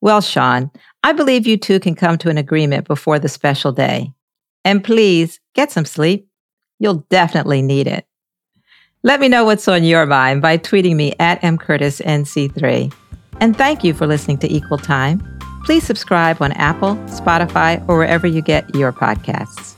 Well, 0.01 0.21
Sean, 0.21 0.71
I 1.03 1.13
believe 1.13 1.47
you 1.47 1.57
two 1.57 1.81
can 1.81 1.95
come 1.95 2.19
to 2.19 2.31
an 2.31 2.39
agreement 2.39 2.87
before 2.87 3.19
the 3.19 3.29
special 3.29 3.73
day. 3.73 4.13
And 4.65 4.85
please 4.85 5.41
get 5.55 5.71
some 5.71 5.85
sleep. 5.85 6.29
You'll 6.79 7.07
definitely 7.11 7.63
need 7.63 7.87
it. 7.87 8.07
Let 9.03 9.21
me 9.21 9.29
know 9.29 9.45
what's 9.45 9.69
on 9.69 9.85
your 9.85 10.07
mind 10.07 10.43
by 10.43 10.59
tweeting 10.59 10.97
me 10.97 11.15
at 11.19 11.41
mcurtisnc3. 11.43 12.93
And 13.41 13.57
thank 13.57 13.85
you 13.85 13.95
for 13.95 14.07
listening 14.07 14.39
to 14.39 14.53
Equal 14.53 14.79
Time. 14.79 15.38
Please 15.65 15.85
subscribe 15.85 16.43
on 16.43 16.53
Apple, 16.53 16.97
Spotify, 17.07 17.87
or 17.89 17.99
wherever 17.99 18.27
you 18.27 18.43
get 18.43 18.75
your 18.75 18.93
podcasts. 18.93 19.78